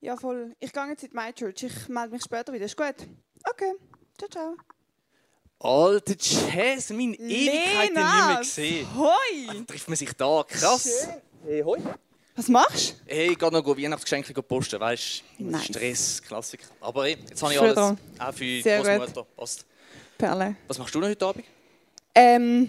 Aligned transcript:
Ja, 0.00 0.16
voll. 0.16 0.54
Ich 0.60 0.72
gehe 0.72 0.86
jetzt 0.88 1.02
in 1.04 1.10
die 1.10 1.16
My 1.16 1.32
Church. 1.32 1.62
Ich 1.62 1.88
melde 1.88 2.12
mich 2.12 2.22
später 2.22 2.52
wieder. 2.52 2.64
Ist 2.66 2.76
gut? 2.76 2.94
Okay. 3.50 3.72
Ciao, 4.18 4.28
ciao. 4.30 4.56
Alter 5.58 6.14
Jazz, 6.18 6.90
meine 6.90 7.14
Ewigkeiten 7.14 7.94
nicht 7.94 8.26
mehr 8.26 8.36
gesehen. 8.38 8.86
Hoi! 8.96 9.46
Dann 9.46 9.66
trifft 9.66 9.88
man 9.88 9.96
sich 9.96 10.12
da. 10.12 10.44
Krass. 10.46 11.08
Hey, 11.44 11.62
hoi. 11.62 11.78
Was 12.34 12.48
machst 12.48 12.96
Hey, 13.06 13.32
ich 13.32 13.38
gehe 13.38 13.50
noch 13.50 13.66
Weihnachtsgeschenke 13.66 14.42
posten, 14.42 14.78
weißt 14.78 15.24
du? 15.38 15.44
Nice. 15.44 15.64
Stress, 15.64 16.22
Klassiker. 16.22 16.66
Aber 16.80 17.04
hey, 17.04 17.16
jetzt 17.28 17.42
habe 17.42 17.52
ich 17.54 17.58
Schön 17.58 17.78
alles. 17.78 17.98
Auch 18.18 18.34
für 18.34 18.44
die 18.44 18.60
Sehr 18.60 18.78
gut. 18.78 18.86
Großmutter. 18.88 19.26
Passt. 19.34 19.60
du? 19.62 19.64
Perle. 20.18 20.56
Was 20.68 20.78
machst 20.78 20.94
du 20.94 21.00
noch 21.00 21.08
heute 21.08 21.26
Abend? 21.26 21.44
Ähm, 22.14 22.68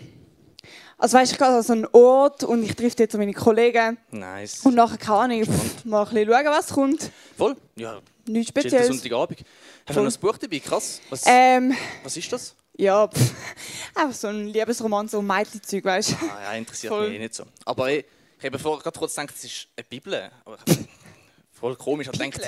also 0.98 1.18
weißt 1.18 1.32
du, 1.32 1.34
ich 1.36 1.40
gehe 1.40 1.48
an 1.48 1.64
so 1.64 1.74
einen 1.74 1.86
Ort 1.92 2.44
und 2.44 2.64
ich 2.64 2.76
treffe 2.76 2.96
jetzt 3.00 3.12
so 3.12 3.18
meine 3.18 3.34
Kollegen. 3.34 3.98
Nice. 4.12 4.62
Und 4.66 4.76
nachher 4.76 4.98
kann 4.98 5.32
ich 5.32 5.48
pff, 5.48 5.86
mal 5.86 6.04
ein 6.06 6.14
bisschen 6.14 6.32
schauen, 6.32 6.46
was 6.46 6.68
kommt. 6.70 7.12
Voll? 7.38 7.56
Ja, 7.76 8.02
Nichts 8.26 8.50
Spezielles. 8.50 8.88
Sonntagabend. 8.88 9.40
Hast 9.86 9.96
du 9.98 10.02
noch 10.04 10.12
ein 10.14 10.20
Buch 10.20 10.38
dabei? 10.38 10.60
Krass. 10.60 11.00
Was, 11.10 11.24
Ähm, 11.26 11.76
was 12.04 12.18
ist 12.18 12.32
das? 12.34 12.56
ja, 12.78 13.08
pff, 13.08 13.32
einfach 13.96 14.14
so 14.16 14.28
ein 14.28 14.48
Liebesroman, 14.48 15.08
so 15.08 15.22
Mädchenzeug, 15.22 15.86
weißt 15.86 16.12
du. 16.12 16.16
Ah, 16.30 16.44
ja, 16.44 16.54
interessiert 16.54 16.92
Voll. 16.94 17.08
mich 17.10 17.18
eh 17.18 17.22
nicht 17.22 17.36
so. 17.36 17.44
Aber 17.66 17.88
hey, 17.88 18.06
ich 18.40 18.46
habe 18.46 18.60
vorher 18.60 18.84
gerade 18.84 19.00
kurz 19.00 19.16
gedacht, 19.16 19.34
es 19.36 19.44
ist 19.46 19.68
eine 19.76 19.86
Bibel. 19.90 20.30
Aber 20.46 20.58
ich 20.66 20.78
voll 21.52 21.76
komisch. 21.76 22.08
Ich 22.12 22.20
gedacht, 22.20 22.42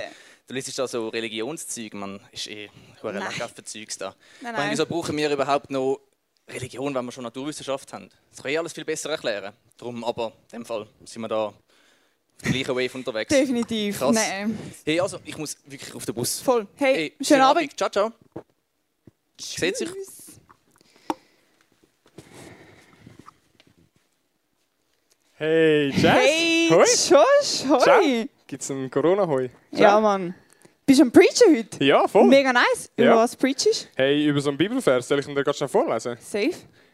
du 0.48 0.54
liest 0.54 0.78
da 0.78 0.88
so 0.88 1.08
Religionszeug. 1.10 1.94
Man 1.94 2.20
ist 2.32 2.48
eh 2.48 2.70
lecker 3.04 3.50
Zeugs 3.66 3.98
da. 3.98 4.16
Nein, 4.42 4.54
Ich 4.54 4.60
nein. 4.60 4.72
wieso 4.72 4.86
brauchen 4.86 5.16
wir 5.18 5.32
überhaupt 5.32 5.72
noch 5.72 6.00
Religion, 6.50 6.94
wenn 6.96 7.06
wir 7.06 7.12
schon 7.12 7.24
Naturwissenschaft 7.24 7.92
haben? 7.94 8.10
Das 8.30 8.42
kann 8.42 8.52
eh 8.52 8.58
alles 8.58 8.74
viel 8.74 8.86
besser 8.86 9.10
erklären. 9.12 9.54
Darum, 9.78 10.04
aber 10.04 10.34
in 10.52 10.60
dem 10.60 10.66
Fall 10.66 10.88
sind 11.06 11.22
wir 11.22 11.28
da 11.28 11.46
auf 11.48 11.54
der 12.44 12.52
gleichen 12.52 12.76
Wave 12.76 12.98
unterwegs. 12.98 13.30
Definitiv. 13.30 14.00
Krass. 14.00 14.16
Nein. 14.16 14.58
Hey, 14.86 15.00
also, 15.00 15.20
ich 15.26 15.38
muss 15.38 15.58
wirklich 15.66 15.94
auf 15.94 16.06
den 16.06 16.16
Bus. 16.16 16.40
Voll. 16.40 16.68
Hey, 16.76 16.94
Hey, 17.18 17.26
schönen 17.26 17.42
Abend. 17.42 17.78
Ciao, 17.78 17.90
ciao. 17.90 18.12
Seht 19.40 19.78
sich. 19.78 19.90
Tschüss. 19.90 20.40
Hey, 25.36 25.90
Jazz! 25.92 26.04
Hey, 26.04 26.68
Hoi! 26.70 26.84
Josh, 26.84 27.66
hoi. 27.70 27.80
Ciao. 27.80 28.02
Gibt's 28.46 28.72
einen 28.72 28.90
Corona-Hoi? 28.90 29.50
Ja, 29.72 30.00
Mann. 30.02 30.36
Bist 30.90 31.00
du 31.02 31.04
am 31.04 31.12
Preacher 31.12 31.46
heute? 31.56 31.84
Ja, 31.86 32.08
voll. 32.08 32.26
Mega 32.26 32.52
nice. 32.52 32.90
Über 32.98 33.06
Ja. 33.10 33.16
was 33.18 33.36
preachest 33.36 33.88
Hey, 33.96 34.26
über 34.26 34.42
so 34.42 34.50
einen 34.50 34.58
Bibelvers, 34.58 35.08
soll 35.08 35.20
ich 35.20 35.28
ihn 35.28 35.36
dir 35.36 35.44
gerade 35.44 35.56
schnell 35.56 35.70
vorlesen? 35.70 36.18
Safe. 36.20 36.50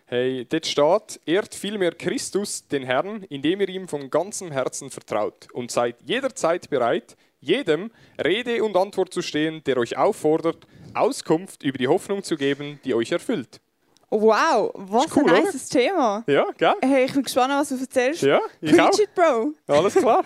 Hey, 0.08 0.46
dort 0.50 0.66
steht, 0.66 1.22
ehrt 1.26 1.56
vielmehr 1.56 1.92
Christus, 1.94 2.68
den 2.68 2.84
Herrn, 2.84 3.24
indem 3.30 3.62
ihr 3.62 3.70
ihm 3.70 3.88
von 3.88 4.10
ganzem 4.10 4.52
Herzen 4.52 4.90
vertraut 4.90 5.48
und 5.54 5.72
seid 5.72 5.96
jederzeit 6.04 6.70
bereit, 6.70 7.16
jedem 7.40 7.90
Rede 8.22 8.62
und 8.66 8.76
Antwort 8.76 9.14
zu 9.14 9.22
stehen, 9.22 9.64
der 9.64 9.78
euch 9.78 9.96
auffordert, 9.96 10.68
Auskunft 10.94 11.64
über 11.64 11.78
die 11.78 11.88
Hoffnung 11.88 12.22
zu 12.22 12.36
geben, 12.36 12.82
die 12.84 12.94
euch 12.94 13.14
erfüllt. 13.14 13.62
Wow, 14.10 14.72
was 14.76 15.06
cool, 15.16 15.24
ein 15.24 15.30
oder? 15.30 15.42
nices 15.44 15.70
Thema. 15.70 16.22
Ja, 16.28 16.48
gell? 16.58 16.74
Hey, 16.82 17.06
ich 17.06 17.14
bin 17.14 17.24
gespannt, 17.24 17.54
was 17.54 17.70
du 17.70 17.76
erzählst. 17.78 18.24
Ja, 18.24 18.42
ich 18.60 18.74
Preach 18.74 18.82
auch. 18.82 19.00
it, 19.00 19.16
Bro. 19.16 19.54
Alles 19.68 19.94
klar. 19.96 20.26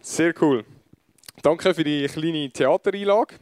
Sehr 0.00 0.32
cool. 0.40 0.64
Danke 1.40 1.74
für 1.74 1.84
die 1.84 2.06
kleine 2.06 2.50
Theatereinlage. 2.50 3.36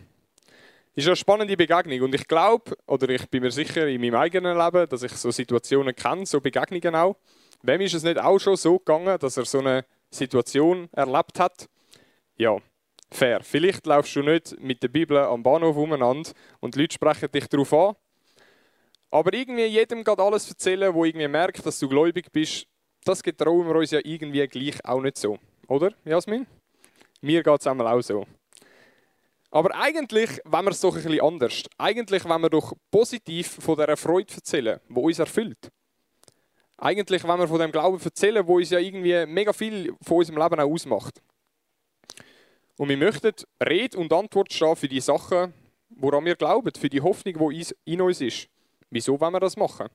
Ist 0.94 1.06
eine 1.06 1.16
spannende 1.16 1.56
Begegnung 1.56 2.02
und 2.02 2.14
ich 2.14 2.26
glaube, 2.26 2.76
oder 2.86 3.08
ich 3.08 3.28
bin 3.28 3.42
mir 3.42 3.50
sicher 3.50 3.86
in 3.88 4.00
meinem 4.00 4.14
eigenen 4.14 4.56
Leben, 4.56 4.88
dass 4.88 5.02
ich 5.02 5.12
so 5.12 5.30
Situationen 5.30 5.94
kenne, 5.94 6.26
so 6.26 6.40
Begegnungen 6.40 6.94
auch. 6.94 7.16
Wem 7.62 7.80
ist 7.80 7.94
es 7.94 8.02
nicht 8.02 8.18
auch 8.18 8.38
schon 8.38 8.56
so 8.56 8.78
gegangen, 8.78 9.18
dass 9.18 9.36
er 9.36 9.44
so 9.44 9.58
eine 9.58 9.84
Situation 10.10 10.88
erlebt 10.92 11.38
hat? 11.38 11.68
Ja, 12.36 12.58
fair. 13.10 13.40
Vielleicht 13.42 13.86
laufst 13.86 14.16
du 14.16 14.22
nicht 14.22 14.58
mit 14.60 14.82
der 14.82 14.88
Bibel 14.88 15.18
am 15.18 15.42
Bahnhof 15.42 15.76
umeinander 15.76 16.30
und 16.60 16.74
die 16.74 16.80
Leute 16.80 16.94
sprechen 16.94 17.30
dich 17.30 17.48
darauf 17.48 17.72
an. 17.72 17.96
Aber 19.10 19.32
irgendwie 19.32 19.66
jedem 19.66 20.04
geht 20.04 20.18
alles 20.18 20.48
erzählen, 20.48 20.94
wo 20.94 21.04
irgendwie 21.04 21.28
merkt, 21.28 21.66
dass 21.66 21.78
du 21.78 21.88
gläubig 21.88 22.30
bist, 22.32 22.66
das 23.04 23.22
getrauen 23.22 23.66
wir 23.66 23.74
uns 23.74 23.90
ja 23.90 24.00
irgendwie 24.02 24.46
gleich 24.46 24.84
auch 24.84 25.00
nicht 25.00 25.18
so. 25.18 25.38
Oder, 25.66 25.92
Jasmin? 26.04 26.46
Mir 27.20 27.42
geht 27.42 27.60
es 27.60 27.66
einmal 27.66 27.86
auch 27.86 28.00
so. 28.00 28.26
Aber 29.50 29.74
eigentlich 29.74 30.40
wenn 30.44 30.64
wir 30.64 30.70
es 30.70 30.80
doch 30.80 30.96
ein 30.96 31.02
bisschen 31.02 31.20
anders. 31.20 31.64
Eigentlich 31.76 32.24
wenn 32.24 32.40
wir 32.40 32.50
doch 32.50 32.72
positiv 32.90 33.58
von 33.60 33.76
dieser 33.76 33.96
Freude 33.96 34.34
erzählen, 34.34 34.80
die 34.88 35.00
uns 35.00 35.18
erfüllt. 35.18 35.70
Eigentlich 36.76 37.24
wenn 37.24 37.38
wir 37.38 37.48
von 37.48 37.58
dem 37.58 37.72
Glauben 37.72 38.00
erzählen, 38.02 38.46
wo 38.46 38.56
uns 38.56 38.70
ja 38.70 38.78
irgendwie 38.78 39.26
mega 39.26 39.52
viel 39.52 39.94
von 40.02 40.18
unserem 40.18 40.40
Leben 40.40 40.60
auch 40.60 40.70
ausmacht. 40.70 41.20
Und 42.76 42.88
wir 42.88 42.96
möchten 42.96 43.34
Rede 43.62 43.98
und 43.98 44.12
Antwort 44.12 44.52
stehen 44.52 44.76
für 44.76 44.88
die 44.88 45.00
Sachen, 45.00 45.52
woran 45.90 46.24
wir 46.24 46.36
glauben, 46.36 46.72
für 46.78 46.88
die 46.88 47.02
Hoffnung, 47.02 47.50
die 47.50 47.66
in 47.84 48.00
uns 48.00 48.20
ist. 48.22 48.48
Wieso 48.88 49.20
wollen 49.20 49.34
wir 49.34 49.40
das 49.40 49.56
machen? 49.56 49.88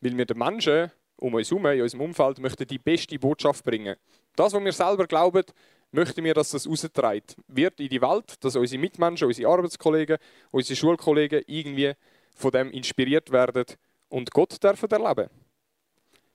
Weil 0.00 0.16
wir 0.16 0.26
den 0.26 0.38
Menschen 0.38 0.90
um 1.22 1.34
uns 1.34 1.50
herum, 1.50 1.66
in 1.66 1.82
unserem 1.82 2.00
Umfeld, 2.02 2.40
möchten 2.40 2.66
die 2.66 2.78
beste 2.78 3.18
Botschaft 3.18 3.64
bringen. 3.64 3.96
Das, 4.34 4.52
was 4.52 4.64
wir 4.64 4.72
selber 4.72 5.06
glauben, 5.06 5.44
möchten 5.92 6.24
wir, 6.24 6.34
dass 6.34 6.50
das 6.50 6.66
rausgetragen 6.66 7.22
wird 7.48 7.78
in 7.80 7.88
die 7.88 8.00
Welt, 8.00 8.42
dass 8.44 8.56
unsere 8.56 8.80
Mitmenschen, 8.80 9.28
unsere 9.28 9.50
Arbeitskollegen, 9.50 10.18
unsere 10.50 10.76
Schulkollegen 10.76 11.42
irgendwie 11.46 11.92
von 12.34 12.50
dem 12.50 12.70
inspiriert 12.70 13.30
werden 13.30 13.64
und 14.08 14.30
Gott 14.30 14.62
dürfen 14.62 14.90
erleben. 14.90 15.28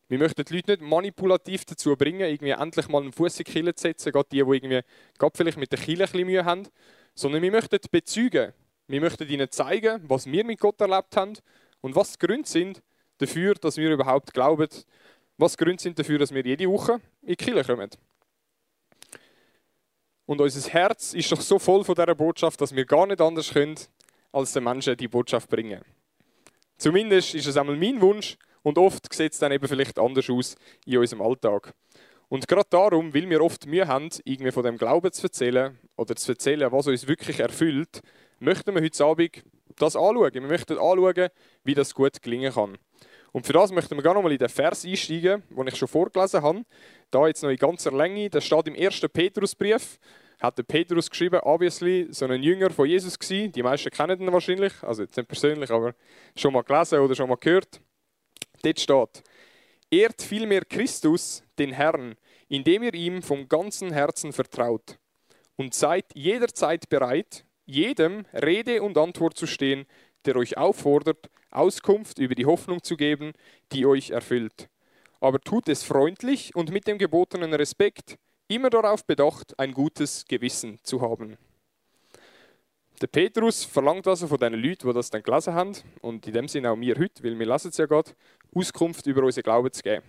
Wir 0.09 0.19
möchten 0.19 0.45
die 0.45 0.55
Leute 0.55 0.71
nicht 0.71 0.81
manipulativ 0.81 1.65
dazu 1.65 1.95
bringen, 1.97 2.21
irgendwie 2.21 2.51
endlich 2.51 2.87
mal 2.87 3.01
einen 3.01 3.11
Fuß 3.11 3.39
in 3.39 3.43
die 3.43 3.51
Kirche 3.51 3.75
zu 3.75 3.81
setzen, 3.81 4.11
gerade 4.13 4.29
die, 4.31 4.37
die 4.37 4.41
irgendwie 4.41 4.81
gerade 5.17 5.35
vielleicht 5.35 5.57
mit 5.57 5.71
der 5.71 5.79
Kirche 5.79 6.03
ein 6.03 6.11
bisschen 6.11 6.27
Mühe 6.27 6.45
haben, 6.45 6.67
sondern 7.13 7.41
wir 7.41 7.51
möchten 7.51 7.77
bezeugen. 7.91 8.53
Wir 8.87 9.01
möchten 9.01 9.27
ihnen 9.27 9.51
zeigen, 9.51 10.01
was 10.07 10.25
wir 10.27 10.45
mit 10.45 10.61
Gott 10.61 10.79
erlebt 10.79 11.17
haben 11.17 11.33
und 11.81 11.95
was 11.95 12.13
die 12.13 12.25
Gründe 12.25 12.47
sind 12.47 12.81
dafür, 13.17 13.55
dass 13.55 13.75
wir 13.75 13.91
überhaupt 13.91 14.33
glauben, 14.33 14.69
was 15.37 15.57
die 15.57 15.63
Gründe 15.63 15.81
sind 15.83 15.99
dafür, 15.99 16.19
dass 16.19 16.33
wir 16.33 16.45
jede 16.45 16.69
Woche 16.69 17.01
in 17.21 17.29
die 17.29 17.35
Kirche 17.35 17.65
kommen. 17.65 17.89
Und 20.27 20.41
unser 20.41 20.69
Herz 20.69 21.13
ist 21.13 21.31
doch 21.31 21.39
so 21.39 21.57
voll 21.57 21.85
von 21.85 21.95
dieser 21.95 22.13
Botschaft, 22.13 22.59
dass 22.59 22.75
wir 22.75 22.85
gar 22.85 23.07
nicht 23.07 23.21
anders 23.21 23.53
können, 23.53 23.79
als 24.33 24.51
den 24.51 24.65
Menschen 24.65 24.97
die 24.97 25.07
Botschaft 25.07 25.49
bringen. 25.49 25.81
Zumindest 26.77 27.33
ist 27.33 27.47
es 27.47 27.55
einmal 27.55 27.77
mein 27.77 28.01
Wunsch 28.01 28.37
und 28.61 28.77
oft 28.77 29.11
sieht 29.13 29.31
es 29.31 29.39
dann 29.39 29.53
eben 29.53 29.67
vielleicht 29.69 29.97
anders 29.97 30.29
aus 30.29 30.55
in 30.85 30.97
unserem 30.97 31.21
Alltag. 31.21 31.73
Und 32.27 32.45
gerade 32.45 32.67
darum, 32.69 33.13
weil 33.13 33.29
wir 33.29 33.41
oft 33.41 33.65
Mühe 33.67 33.87
haben, 33.87 34.09
irgendwie 34.25 34.51
von 34.51 34.63
dem 34.63 34.77
Glauben 34.77 35.13
zu 35.13 35.23
erzählen 35.23 35.79
oder 35.95 36.13
zu 36.17 36.33
erzählen, 36.33 36.69
was 36.73 36.87
uns 36.87 37.07
wirklich 37.07 37.39
erfüllt, 37.39 38.01
möchten 38.39 38.75
wir 38.75 38.81
heute 38.81 39.05
Abend 39.05 39.43
das 39.77 39.95
anschauen. 39.95 40.33
Wir 40.33 40.41
möchten 40.41 40.77
anschauen, 40.77 41.29
wie 41.63 41.73
das 41.73 41.95
gut 41.95 42.21
gelingen 42.21 42.53
kann. 42.53 42.77
Und 43.31 43.45
für 43.45 43.53
das 43.53 43.71
möchten 43.71 43.95
wir 43.95 44.03
gerne 44.03 44.15
nochmal 44.15 44.31
in 44.33 44.39
den 44.39 44.49
Vers 44.49 44.83
einsteigen, 44.83 45.43
den 45.49 45.67
ich 45.67 45.75
schon 45.77 45.87
vorgelesen 45.87 46.41
habe. 46.41 46.65
Da 47.11 47.27
jetzt 47.27 47.43
noch 47.43 47.49
in 47.49 47.57
ganzer 47.57 47.91
Länge. 47.91 48.29
Das 48.29 48.45
steht 48.45 48.67
im 48.67 48.75
ersten 48.75 49.09
Petrusbrief. 49.09 49.99
Hat 50.39 50.57
der 50.57 50.63
Petrus 50.63 51.09
geschrieben, 51.09 51.39
obviously, 51.41 52.07
so 52.11 52.25
ein 52.25 52.43
Jünger 52.43 52.69
von 52.69 52.87
Jesus 52.87 53.17
gewesen. 53.17 53.51
Die 53.51 53.63
meisten 53.63 53.89
kennen 53.89 54.21
ihn 54.21 54.31
wahrscheinlich. 54.31 54.73
Also 54.83 55.01
jetzt 55.01 55.17
nicht 55.17 55.27
persönlich, 55.27 55.71
aber 55.71 55.95
schon 56.35 56.53
mal 56.53 56.61
gelesen 56.61 56.99
oder 56.99 57.15
schon 57.15 57.29
mal 57.29 57.37
gehört. 57.37 57.81
Dort 58.61 58.79
steht, 58.79 59.23
ehrt 59.89 60.21
vielmehr 60.21 60.63
Christus, 60.65 61.43
den 61.57 61.71
Herrn, 61.71 62.15
indem 62.49 62.83
ihr 62.83 62.93
ihm 62.93 63.21
vom 63.21 63.47
ganzen 63.47 63.91
Herzen 63.91 64.31
vertraut. 64.31 64.99
Und 65.55 65.73
seid 65.73 66.05
jederzeit 66.13 66.87
bereit, 66.89 67.45
jedem 67.65 68.25
Rede 68.33 68.83
und 68.83 68.97
Antwort 68.97 69.37
zu 69.37 69.47
stehen, 69.47 69.85
der 70.25 70.35
euch 70.35 70.57
auffordert, 70.57 71.29
Auskunft 71.49 72.19
über 72.19 72.35
die 72.35 72.45
Hoffnung 72.45 72.83
zu 72.83 72.95
geben, 72.95 73.33
die 73.71 73.85
euch 73.85 74.11
erfüllt. 74.11 74.69
Aber 75.19 75.39
tut 75.39 75.67
es 75.69 75.83
freundlich 75.83 76.55
und 76.55 76.71
mit 76.71 76.87
dem 76.87 76.97
gebotenen 76.97 77.53
Respekt, 77.53 78.17
immer 78.47 78.69
darauf 78.69 79.05
bedacht, 79.05 79.57
ein 79.59 79.73
gutes 79.73 80.25
Gewissen 80.25 80.79
zu 80.83 81.01
haben. 81.01 81.37
Der 83.01 83.07
Petrus 83.07 83.63
verlangt 83.63 84.07
also 84.07 84.27
von 84.27 84.39
den 84.39 84.53
Leuten, 84.53 84.87
die 84.87 84.93
das 84.93 85.11
dann 85.11 85.21
gelesen 85.21 85.53
haben, 85.53 85.73
und 86.01 86.25
in 86.25 86.33
dem 86.33 86.47
Sinne 86.47 86.71
auch 86.71 86.75
mir 86.75 86.95
heute, 86.97 87.23
weil 87.23 87.37
wir 87.37 87.45
lesen 87.45 87.69
es 87.69 87.77
ja 87.77 87.85
gerade, 87.85 88.11
Auskunft 88.55 89.05
über 89.05 89.23
unseren 89.23 89.43
Glauben 89.43 89.71
zu 89.71 89.83
geben. 89.83 90.03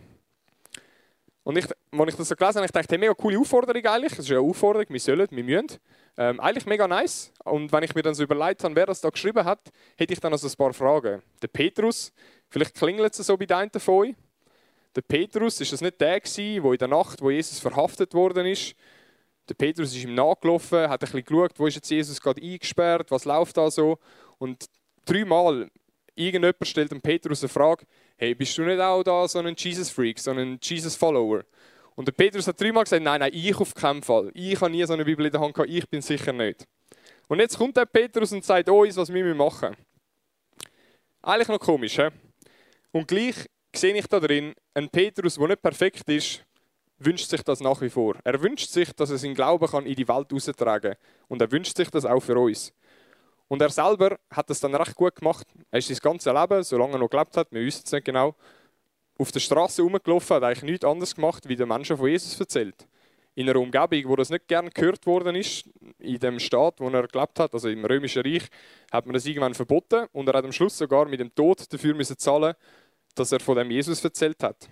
Und 1.48 1.56
ich, 1.56 1.64
als 1.64 2.08
ich 2.08 2.16
das 2.16 2.28
so 2.28 2.34
gelesen 2.34 2.56
habe, 2.56 2.66
ich 2.66 2.72
dachte, 2.72 2.88
hey, 2.90 2.98
mega 2.98 3.14
coole 3.14 3.38
Aufforderung 3.38 3.82
eigentlich. 3.82 4.12
Es 4.12 4.18
ist 4.18 4.28
ja 4.28 4.38
eine 4.38 4.46
Aufforderung, 4.46 4.86
wir 4.90 5.00
sollen, 5.00 5.26
wir 5.30 5.44
müssen. 5.44 5.78
Ähm, 6.18 6.40
eigentlich 6.40 6.66
mega 6.66 6.86
nice. 6.86 7.32
Und 7.42 7.72
wenn 7.72 7.82
ich 7.84 7.94
mir 7.94 8.02
dann 8.02 8.14
so 8.14 8.22
überlegt 8.22 8.64
habe, 8.64 8.76
wer 8.76 8.84
das 8.84 9.00
da 9.00 9.08
geschrieben 9.08 9.44
hat, 9.46 9.60
hätte 9.96 10.12
ich 10.12 10.20
dann 10.20 10.32
also 10.32 10.46
ein 10.46 10.54
paar 10.56 10.74
Fragen. 10.74 11.22
Der 11.40 11.48
Petrus, 11.48 12.12
vielleicht 12.50 12.74
klingelt 12.74 13.18
es 13.18 13.26
so 13.26 13.36
bei 13.38 13.46
den 13.46 13.56
einen 13.56 13.70
von 13.70 13.94
euch. 13.94 14.14
Der 14.98 15.02
Petrus, 15.02 15.60
ist 15.60 15.72
das 15.72 15.80
nicht 15.80 16.00
der 16.00 16.18
gewesen, 16.18 16.64
in 16.64 16.76
der 16.76 16.88
Nacht, 16.88 17.22
wo 17.22 17.30
Jesus 17.30 17.60
verhaftet 17.60 18.12
worden 18.14 18.46
ist, 18.46 18.74
der 19.48 19.54
Petrus 19.54 19.94
ist 19.94 20.02
ihm 20.02 20.16
nachgelaufen, 20.16 20.88
hat 20.88 20.90
ein 20.90 20.98
bisschen 20.98 21.24
geschaut, 21.24 21.52
wo 21.56 21.68
ist 21.68 21.76
jetzt 21.76 21.88
Jesus 21.88 22.20
gerade 22.20 22.42
eingesperrt, 22.42 23.08
was 23.12 23.24
läuft 23.24 23.56
da 23.56 23.70
so. 23.70 24.00
Und 24.38 24.64
dreimal, 25.04 25.70
irgendjemand 26.16 26.66
stellt 26.66 26.90
dem 26.90 27.00
Petrus 27.00 27.44
eine 27.44 27.48
Frage, 27.48 27.86
hey, 28.16 28.34
bist 28.34 28.58
du 28.58 28.62
nicht 28.62 28.80
auch 28.80 29.04
da 29.04 29.28
so 29.28 29.38
ein 29.38 29.54
Jesus-Freak, 29.56 30.18
so 30.18 30.32
ein 30.32 30.58
Jesus-Follower? 30.60 31.44
Und 31.94 32.08
der 32.08 32.12
Petrus 32.12 32.48
hat 32.48 32.60
dreimal 32.60 32.82
gesagt, 32.82 33.04
nein, 33.04 33.20
nein, 33.20 33.30
ich 33.32 33.54
auf 33.54 33.72
keinen 33.74 34.02
Fall. 34.02 34.32
Ich 34.34 34.60
habe 34.60 34.72
nie 34.72 34.84
so 34.84 34.94
eine 34.94 35.04
Bibel 35.04 35.24
in 35.24 35.30
der 35.30 35.40
Hand 35.40 35.54
gehabt, 35.54 35.70
ich 35.70 35.88
bin 35.88 36.02
sicher 36.02 36.32
nicht. 36.32 36.66
Und 37.28 37.38
jetzt 37.38 37.56
kommt 37.56 37.76
der 37.76 37.86
Petrus 37.86 38.32
und 38.32 38.44
sagt 38.44 38.68
uns, 38.68 38.96
was 38.96 39.14
wir 39.14 39.34
machen 39.36 39.68
müssen. 39.68 39.84
Eigentlich 41.22 41.48
noch 41.48 41.60
komisch, 41.60 41.94
he? 41.94 42.08
Und 42.90 43.06
gleich 43.06 43.46
sehe 43.80 43.94
ich 43.94 44.06
da 44.06 44.20
drin, 44.20 44.54
ein 44.74 44.88
Petrus, 44.88 45.36
der 45.36 45.48
nicht 45.48 45.62
perfekt 45.62 46.08
ist, 46.08 46.44
wünscht 46.98 47.28
sich 47.28 47.42
das 47.42 47.60
nach 47.60 47.80
wie 47.80 47.90
vor. 47.90 48.16
Er 48.24 48.40
wünscht 48.42 48.70
sich, 48.70 48.92
dass 48.92 49.10
er 49.10 49.18
seinen 49.18 49.34
Glauben 49.34 49.66
kann 49.66 49.86
in 49.86 49.94
die 49.94 50.08
Welt 50.08 50.32
austragen 50.32 50.92
kann. 50.92 51.00
Und 51.28 51.40
er 51.40 51.50
wünscht 51.50 51.76
sich 51.76 51.90
das 51.90 52.04
auch 52.04 52.20
für 52.20 52.38
uns. 52.38 52.72
Und 53.48 53.62
er 53.62 53.70
selber 53.70 54.18
hat 54.30 54.50
das 54.50 54.60
dann 54.60 54.74
recht 54.74 54.94
gut 54.94 55.14
gemacht. 55.14 55.46
Er 55.70 55.78
ist 55.78 55.88
sein 55.88 55.98
ganzes 56.02 56.32
Leben, 56.32 56.62
solange 56.62 56.94
er 56.94 56.98
noch 56.98 57.10
gelebt 57.10 57.36
hat, 57.36 57.50
wir 57.50 57.62
wissen 57.62 57.82
es 57.84 57.92
nicht 57.92 58.04
genau, 58.04 58.34
auf 59.18 59.32
der 59.32 59.40
Straße 59.40 59.82
rumgelaufen, 59.82 60.36
hat 60.36 60.42
eigentlich 60.42 60.62
nichts 60.62 60.84
anderes 60.84 61.14
gemacht, 61.14 61.48
wie 61.48 61.56
den 61.56 61.68
Menschen 61.68 61.96
von 61.96 62.08
Jesus 62.08 62.38
erzählt. 62.38 62.86
In 63.34 63.48
einer 63.48 63.58
Umgebung, 63.58 64.10
wo 64.10 64.16
das 64.16 64.30
nicht 64.30 64.48
gern 64.48 64.68
gehört 64.70 65.06
worden 65.06 65.36
ist, 65.36 65.68
in 65.98 66.18
dem 66.18 66.38
Staat, 66.38 66.80
wo 66.80 66.88
er 66.88 67.06
gelebt 67.06 67.38
hat, 67.38 67.54
also 67.54 67.68
im 67.68 67.84
Römischen 67.84 68.22
Reich, 68.22 68.48
hat 68.92 69.06
man 69.06 69.14
das 69.14 69.26
irgendwann 69.26 69.54
verboten 69.54 70.06
und 70.12 70.28
er 70.28 70.34
hat 70.34 70.44
am 70.44 70.52
Schluss 70.52 70.76
sogar 70.76 71.06
mit 71.06 71.20
dem 71.20 71.34
Tod 71.34 71.72
dafür 71.72 71.94
müssen 71.94 72.18
zahlen, 72.18 72.54
dass 73.18 73.32
er 73.32 73.40
von 73.40 73.56
dem 73.56 73.70
Jesus 73.70 74.02
erzählt 74.02 74.42
hat. 74.42 74.68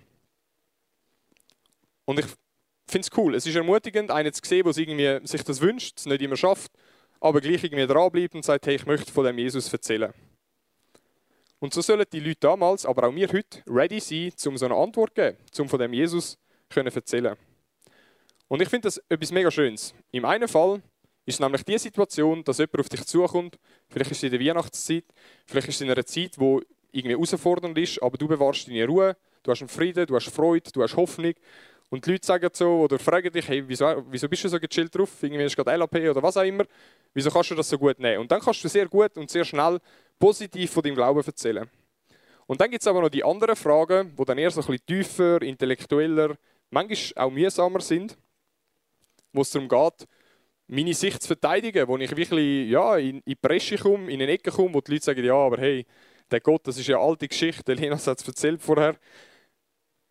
Und 2.04 2.20
ich 2.20 2.26
finde 2.88 3.08
es 3.10 3.18
cool. 3.18 3.34
Es 3.34 3.46
ist 3.46 3.56
ermutigend, 3.56 4.10
einen 4.10 4.32
zu 4.32 4.40
sehen, 4.44 4.64
der 4.98 5.26
sich 5.26 5.42
das 5.42 5.60
wünscht, 5.60 5.98
es 5.98 6.06
nicht 6.06 6.22
immer 6.22 6.36
schafft, 6.36 6.70
aber 7.20 7.40
gleich 7.40 7.64
irgendwie 7.64 7.86
dranbleibt 7.86 8.34
und 8.34 8.44
sagt, 8.44 8.66
hey, 8.66 8.76
ich 8.76 8.86
möchte 8.86 9.12
von 9.12 9.24
dem 9.24 9.38
Jesus 9.38 9.72
erzählen. 9.72 10.12
Und 11.58 11.72
so 11.74 11.80
sollen 11.80 12.04
die 12.12 12.20
Leute 12.20 12.40
damals, 12.40 12.84
aber 12.86 13.08
auch 13.08 13.14
wir 13.14 13.28
heute, 13.28 13.62
ready 13.66 13.98
sein, 13.98 14.32
um 14.46 14.56
so 14.56 14.66
eine 14.66 14.76
Antwort 14.76 15.10
zu 15.10 15.22
geben, 15.22 15.36
um 15.58 15.68
von 15.68 15.78
dem 15.78 15.92
Jesus 15.92 16.38
zu 16.70 16.80
erzählen. 16.80 17.36
Und 18.48 18.62
ich 18.62 18.68
finde 18.68 18.86
das 18.86 18.98
etwas 19.08 19.32
mega 19.32 19.50
Schönes. 19.50 19.94
Im 20.12 20.24
einen 20.24 20.48
Fall 20.48 20.82
ist 21.24 21.40
nämlich 21.40 21.64
die 21.64 21.78
Situation, 21.78 22.44
dass 22.44 22.58
jemand 22.58 22.80
auf 22.80 22.88
dich 22.88 23.04
zukommt, 23.04 23.58
vielleicht 23.88 24.12
ist 24.12 24.18
es 24.18 24.22
in 24.22 24.30
der 24.30 24.40
Weihnachtszeit, 24.40 25.04
vielleicht 25.46 25.68
ist 25.68 25.76
es 25.76 25.80
in 25.80 25.90
einer 25.90 26.06
Zeit, 26.06 26.38
wo 26.38 26.60
irgendwie 26.92 27.14
herausfordernd 27.14 27.76
ist, 27.78 28.02
aber 28.02 28.16
du 28.16 28.28
bewahrst 28.28 28.68
deine 28.68 28.86
Ruhe, 28.86 29.16
du 29.42 29.50
hast 29.50 29.60
einen 29.60 29.68
Frieden, 29.68 30.06
du 30.06 30.14
hast 30.14 30.30
Freude, 30.30 30.70
du 30.72 30.82
hast 30.82 30.96
Hoffnung 30.96 31.34
und 31.88 32.04
die 32.04 32.12
Leute 32.12 32.26
sagen 32.26 32.48
so 32.52 32.80
oder 32.80 32.98
fragen 32.98 33.30
dich, 33.32 33.48
hey, 33.48 33.62
wieso, 33.66 34.04
wieso 34.10 34.28
bist 34.28 34.44
du 34.44 34.48
so 34.48 34.58
gechillt 34.58 34.94
drauf? 34.94 35.22
Irgendwie 35.22 35.44
ist 35.44 35.56
gerade 35.56 35.76
LAP 35.76 35.94
oder 35.94 36.22
was 36.22 36.36
auch 36.36 36.42
immer. 36.42 36.64
Wieso 37.14 37.30
kannst 37.30 37.50
du 37.50 37.54
das 37.54 37.68
so 37.68 37.78
gut 37.78 37.98
nehmen? 37.98 38.20
Und 38.20 38.30
dann 38.30 38.40
kannst 38.40 38.62
du 38.64 38.68
sehr 38.68 38.86
gut 38.86 39.16
und 39.16 39.30
sehr 39.30 39.44
schnell 39.44 39.78
positiv 40.18 40.70
von 40.72 40.82
deinem 40.82 40.96
Glauben 40.96 41.22
erzählen. 41.24 41.68
Und 42.46 42.60
dann 42.60 42.70
gibt 42.70 42.82
es 42.82 42.86
aber 42.86 43.00
noch 43.00 43.08
die 43.08 43.24
anderen 43.24 43.56
Fragen, 43.56 44.14
die 44.16 44.24
dann 44.24 44.38
eher 44.38 44.50
so 44.50 44.60
ein 44.60 44.66
bisschen 44.66 44.86
tiefer, 44.86 45.42
intellektueller, 45.42 46.36
manchmal 46.70 47.24
auch 47.24 47.30
mühsamer 47.30 47.80
sind, 47.80 48.16
wo 49.32 49.42
es 49.42 49.50
darum 49.50 49.68
geht, 49.68 50.08
meine 50.68 50.94
Sicht 50.94 51.22
zu 51.22 51.28
verteidigen, 51.28 51.86
wo 51.86 51.96
ich 51.98 52.16
wirklich 52.16 52.68
ja, 52.70 52.96
in, 52.96 53.16
in 53.18 53.22
die 53.26 53.34
Bresche 53.36 53.78
komme, 53.78 54.10
in 54.10 54.20
eine 54.20 54.32
Ecke 54.32 54.50
komme, 54.50 54.74
wo 54.74 54.80
die 54.80 54.92
Leute 54.92 55.04
sagen, 55.04 55.24
ja, 55.24 55.34
aber 55.34 55.58
hey, 55.58 55.86
der 56.30 56.40
Gott, 56.40 56.66
das 56.66 56.78
ist 56.78 56.86
ja 56.86 56.98
alte 56.98 57.28
Geschichte, 57.28 57.74
Lenas 57.74 58.06
hat 58.06 58.20
es 58.20 58.26
erzählt 58.26 58.60
vorher, 58.60 58.96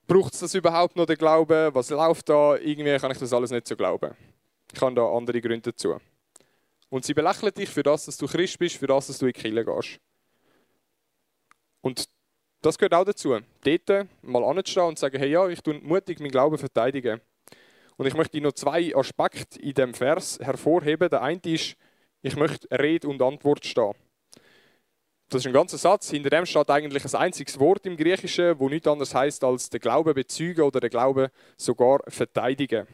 braucht 0.08 0.34
es 0.34 0.40
das 0.40 0.54
überhaupt 0.54 0.96
noch, 0.96 1.06
den 1.06 1.18
Glauben? 1.18 1.74
Was 1.74 1.90
läuft 1.90 2.30
da? 2.30 2.56
Irgendwie 2.56 2.98
kann 2.98 3.12
ich 3.12 3.18
das 3.18 3.34
alles 3.34 3.52
nicht 3.52 3.68
so 3.68 3.76
glauben. 3.76 4.16
Ich 4.74 4.82
habe 4.82 4.96
da 4.96 5.06
andere 5.06 5.42
Gründe 5.42 5.72
dazu. 5.72 5.98
Und 6.90 7.06
sie 7.06 7.14
belächeln 7.14 7.54
dich 7.54 7.70
für 7.70 7.84
das, 7.84 8.06
dass 8.06 8.18
du 8.18 8.28
Christ 8.28 8.60
bist, 8.60 8.78
für 8.78 8.88
das, 8.88 9.08
dass 9.08 9.18
du 9.18 9.26
in 9.26 9.34
die 9.34 9.42
Kirche 9.42 9.66
gehst. 9.66 10.00
Und 11.82 12.08
das 12.62 12.78
gehört 12.78 12.94
auch 12.94 13.06
dazu. 13.06 13.38
Dort 13.64 14.08
mal 14.22 14.44
anzustehen 14.44 14.88
und 14.88 14.98
zu 14.98 15.02
sagen, 15.02 15.18
hey 15.20 15.30
ja, 15.30 15.48
ich 15.48 15.62
tue 15.62 15.80
mutig 15.82 16.20
meinen 16.20 16.32
Glauben 16.32 16.58
verteidigen. 16.58 17.22
Und 17.98 18.08
ich 18.08 18.14
möchte 18.14 18.42
noch 18.42 18.54
zwei 18.54 18.96
Aspekte 18.96 19.60
in 19.60 19.74
dem 19.74 19.94
Vers 19.94 20.40
hervorheben. 20.42 21.10
Der 21.10 21.22
eine 21.22 21.40
ist, 21.44 21.76
ich 22.22 22.36
möchte 22.36 22.68
Rede 22.72 23.08
und 23.08 23.22
Antwort 23.22 23.66
stehen. 23.66 23.94
Das 25.30 25.42
ist 25.42 25.48
ein 25.48 25.54
ganzer 25.54 25.77
Satz. 25.77 26.12
Hinter 26.12 26.30
dem 26.30 26.45
steht 26.45 26.69
eigentlich 26.69 27.04
ein 27.04 27.16
einziges 27.16 27.60
Wort 27.60 27.86
im 27.86 27.98
Griechischen, 27.98 28.60
wo 28.60 28.69
nichts 28.69 28.88
anderes 28.88 29.13
heißt 29.13 29.44
als 29.44 29.69
der 29.69 29.80
Glaube 29.80 30.13
bezeugen 30.13 30.62
oder 30.62 30.80
der 30.80 30.89
Glaube 30.89 31.31
sogar 31.57 32.00
verteidigen. 32.07 32.88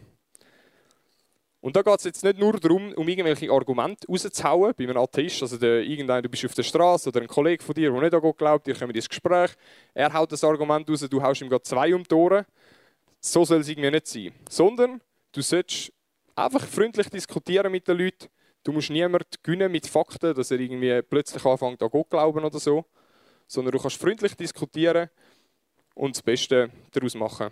Und 1.59 1.75
da 1.75 1.83
geht 1.83 1.99
es 1.99 2.05
jetzt 2.05 2.23
nicht 2.23 2.39
nur 2.39 2.53
darum, 2.53 2.91
um 2.93 3.07
irgendwelche 3.07 3.51
Argumente 3.51 4.07
rauszuhauen 4.07 4.73
bei 4.75 4.83
einem 4.85 4.97
Atheist. 4.97 5.43
Also 5.43 5.57
der, 5.57 5.81
irgendein, 5.81 6.23
du 6.23 6.29
bist 6.29 6.43
auf 6.45 6.55
der 6.55 6.63
Straße 6.63 7.09
oder 7.09 7.21
ein 7.21 7.27
Kollege 7.27 7.63
von 7.63 7.75
dir, 7.75 7.91
der 7.91 8.01
nicht 8.01 8.13
an 8.13 8.21
Gott 8.21 8.37
glaubt, 8.37 8.67
ihr 8.67 8.75
kommt 8.75 8.95
ins 8.95 9.07
Gespräch, 9.07 9.51
er 9.93 10.11
haut 10.11 10.31
das 10.31 10.43
Argument 10.43 10.89
raus, 10.89 11.07
du 11.07 11.21
haust 11.21 11.41
ihm 11.41 11.49
gerade 11.49 11.61
zwei 11.61 11.93
um 11.93 12.03
die 12.03 12.15
Ohren. 12.15 12.45
So 13.19 13.45
soll 13.45 13.59
es 13.59 13.69
irgendwie 13.69 13.91
nicht 13.91 14.07
sein. 14.07 14.33
Sondern 14.49 15.01
du 15.33 15.41
sollst 15.43 15.93
einfach 16.35 16.65
freundlich 16.65 17.09
diskutieren 17.09 17.71
mit 17.71 17.87
den 17.87 17.97
Leuten 17.97 18.27
Du 18.63 18.71
musst 18.71 18.89
niemanden 18.89 19.27
gewinnen 19.41 19.71
mit 19.71 19.87
Fakten, 19.87 20.35
dass 20.35 20.51
er 20.51 20.59
irgendwie 20.59 21.01
plötzlich 21.01 21.43
anfängt 21.45 21.81
an 21.81 21.89
Gott 21.89 22.09
glauben 22.09 22.43
oder 22.43 22.59
so, 22.59 22.85
sondern 23.47 23.71
du 23.71 23.79
kannst 23.79 23.99
freundlich 23.99 24.35
diskutieren 24.35 25.09
und 25.95 26.15
das 26.15 26.21
Beste 26.21 26.69
daraus 26.91 27.15
machen. 27.15 27.49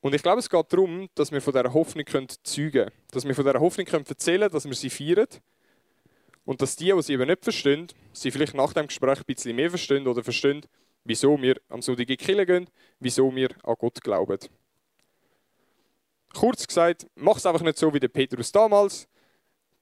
Und 0.00 0.14
ich 0.14 0.22
glaube, 0.22 0.38
es 0.38 0.48
geht 0.48 0.72
darum, 0.72 1.08
dass 1.14 1.32
wir 1.32 1.40
von 1.40 1.52
dieser 1.52 1.72
Hoffnung 1.72 2.04
zeugen 2.42 2.72
können. 2.72 2.90
Dass 3.10 3.24
wir 3.26 3.34
von 3.34 3.44
dieser 3.44 3.60
Hoffnung 3.60 3.86
erzählen 3.86 4.40
können, 4.40 4.52
dass 4.52 4.64
wir 4.64 4.74
sie 4.74 4.90
feiern. 4.90 5.26
Und 6.44 6.62
dass 6.62 6.76
die, 6.76 6.92
die 6.92 7.02
sie 7.02 7.14
eben 7.14 7.26
nicht 7.26 7.42
verstehen, 7.42 7.88
sie 8.12 8.30
vielleicht 8.30 8.54
nach 8.54 8.72
dem 8.72 8.86
Gespräch 8.86 9.18
ein 9.18 9.24
bisschen 9.26 9.56
mehr 9.56 9.70
verstehen 9.70 10.06
oder 10.06 10.22
verstehen, 10.22 10.64
wieso 11.04 11.40
wir 11.40 11.60
am 11.68 11.82
Sonntag 11.82 12.02
in 12.02 12.06
die 12.06 12.16
Kirche 12.16 12.46
gehen, 12.46 12.70
wieso 13.00 13.34
wir 13.34 13.50
an 13.64 13.74
Gott 13.78 14.00
glauben. 14.00 14.38
Kurz 16.34 16.66
gesagt, 16.66 17.06
mach 17.14 17.36
es 17.36 17.46
einfach 17.46 17.62
nicht 17.62 17.78
so 17.78 17.92
wie 17.92 18.00
der 18.00 18.08
Petrus 18.08 18.52
damals, 18.52 19.08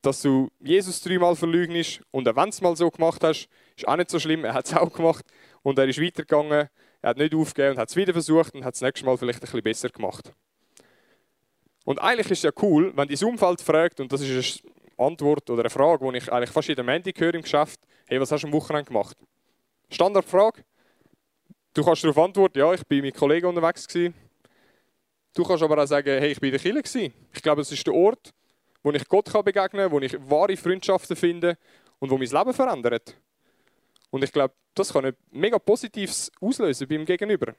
dass 0.03 0.23
du 0.23 0.49
Jesus 0.61 1.01
dreimal 1.01 1.35
verlügnest 1.35 2.01
und 2.13 2.27
wenn 2.27 2.35
du 2.35 2.49
es 2.49 2.61
mal 2.61 2.77
so 2.77 2.91
gemacht 2.91 3.23
hast, 3.25 3.49
ist 3.77 3.89
auch 3.89 3.97
nicht 3.97 4.11
so 4.11 4.21
schlimm, 4.21 4.45
er 4.45 4.55
hat 4.55 4.67
es 4.67 4.75
auch 4.75 4.93
gemacht 4.93 5.25
und 5.63 5.79
er 5.79 5.89
ist 5.89 6.01
weitergegangen, 6.01 6.69
er 7.03 7.11
hat 7.11 7.17
nicht 7.19 7.35
aufgegeben 7.35 7.73
und 7.73 7.79
hat 7.79 7.89
es 7.89 7.97
wieder 7.97 8.13
versucht 8.13 8.55
und 8.55 8.65
hat 8.65 8.75
es 8.75 8.81
nächstes 8.81 9.05
Mal 9.05 9.17
vielleicht 9.17 9.41
ein 9.41 9.47
bisschen 9.47 9.63
besser 9.63 9.89
gemacht. 9.89 10.33
Und 11.85 12.01
eigentlich 12.01 12.31
ist 12.31 12.39
es 12.39 12.43
ja 12.43 12.51
cool, 12.63 12.93
wenn 12.97 13.09
dein 13.09 13.29
Umfeld 13.29 13.61
fragt, 13.61 14.01
und 14.01 14.13
das 14.13 14.21
ist 14.21 14.65
eine 14.99 15.07
Antwort 15.07 15.49
oder 15.51 15.63
eine 15.63 15.71
Frage, 15.71 16.11
die 16.11 16.19
ich 16.19 16.33
eigentlich 16.33 16.51
fast 16.51 16.69
jeden 16.69 16.85
Montag 16.85 17.19
höre 17.21 17.35
im 17.35 17.43
Geschäft, 17.43 17.81
hey, 18.07 18.21
was 18.21 18.33
hast 18.33 18.43
du 18.43 18.49
am 18.49 18.53
Wochenende 18.53 18.89
gemacht? 18.89 19.17
Standardfrage. 19.91 20.65
Du 21.75 21.85
kannst 21.85 22.03
darauf 22.03 22.19
antworten, 22.19 22.59
ja, 22.59 22.73
ich 22.73 22.85
bin 22.87 23.03
mit 23.03 23.15
Kollegen 23.15 23.47
unterwegs 23.47 23.87
gewesen, 23.87 24.15
Du 25.37 25.45
kannst 25.45 25.63
aber 25.63 25.83
auch 25.83 25.87
sagen, 25.87 26.19
hey, 26.19 26.33
ich 26.33 26.41
bin 26.41 26.49
in 26.49 26.59
der 26.59 26.83
Kirche. 26.83 27.13
Ich 27.31 27.43
glaube, 27.43 27.61
es 27.61 27.71
ist 27.71 27.87
der 27.87 27.93
Ort, 27.93 28.33
wo 28.83 28.91
ich 28.91 29.07
Gott 29.07 29.31
begegnen 29.45 29.83
kann, 29.83 29.93
wo 29.93 30.01
ich 30.01 30.15
wahre 30.31 30.57
Freundschaften 30.57 31.15
finde 31.15 31.59
und 31.99 32.09
wo 32.09 32.17
mein 32.17 32.27
Leben 32.27 32.55
verändert. 32.55 33.15
Und 34.09 34.25
ich 34.25 34.33
glaube, 34.33 34.55
das 34.73 34.95
kann 34.95 35.05
etwas 35.05 35.23
mega 35.31 35.59
Positives 35.59 36.33
auslösen 36.41 36.89
beim 36.89 37.05
Gegenüber. 37.05 37.55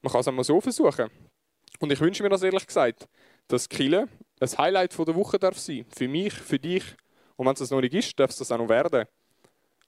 Man 0.00 0.10
kann 0.10 0.22
es 0.22 0.28
einmal 0.28 0.44
so 0.44 0.58
versuchen. 0.58 1.10
Und 1.78 1.92
ich 1.92 2.00
wünsche 2.00 2.22
mir 2.22 2.30
das 2.30 2.42
ehrlich 2.42 2.66
gesagt, 2.66 3.06
dass 3.48 3.68
Kille 3.68 4.08
ein 4.40 4.48
Highlight 4.48 4.96
der 4.96 5.14
Woche 5.14 5.38
darf 5.38 5.58
sein. 5.58 5.84
Für 5.94 6.08
mich, 6.08 6.32
für 6.32 6.58
dich. 6.58 6.84
Und 7.36 7.44
wenn 7.44 7.52
es 7.52 7.58
das 7.58 7.70
noch 7.70 7.82
nicht 7.82 7.92
ist, 7.92 8.18
darf 8.18 8.30
es 8.30 8.38
das 8.38 8.50
auch 8.50 8.56
noch 8.56 8.70
werden. 8.70 9.04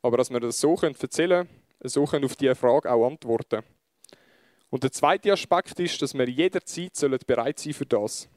Aber 0.02 0.18
dass 0.18 0.28
wir 0.28 0.40
das 0.40 0.60
so 0.60 0.74
erzählen 0.74 1.48
können, 1.48 1.88
so 1.88 2.04
können 2.04 2.26
auf 2.26 2.36
diese 2.36 2.54
Frage 2.54 2.92
auch 2.92 3.06
antworten 3.06 3.62
und 4.70 4.82
der 4.82 4.92
zweite 4.92 5.32
Aspekt 5.32 5.78
ist, 5.80 6.00
dass 6.02 6.14
wir 6.14 6.28
jederzeit 6.28 6.92
bereit 7.26 7.58
sein 7.58 7.72
für 7.72 7.86
das. 7.86 8.28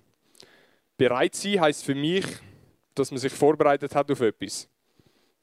Bereit 0.98 1.36
sein 1.36 1.60
heißt 1.60 1.84
für 1.84 1.96
mich, 1.96 2.26
dass 2.96 3.12
man 3.12 3.20
sich 3.20 3.34
vorbereitet 3.34 3.96
hat 3.96 4.12
auf 4.12 4.22
etwas. 4.22 4.70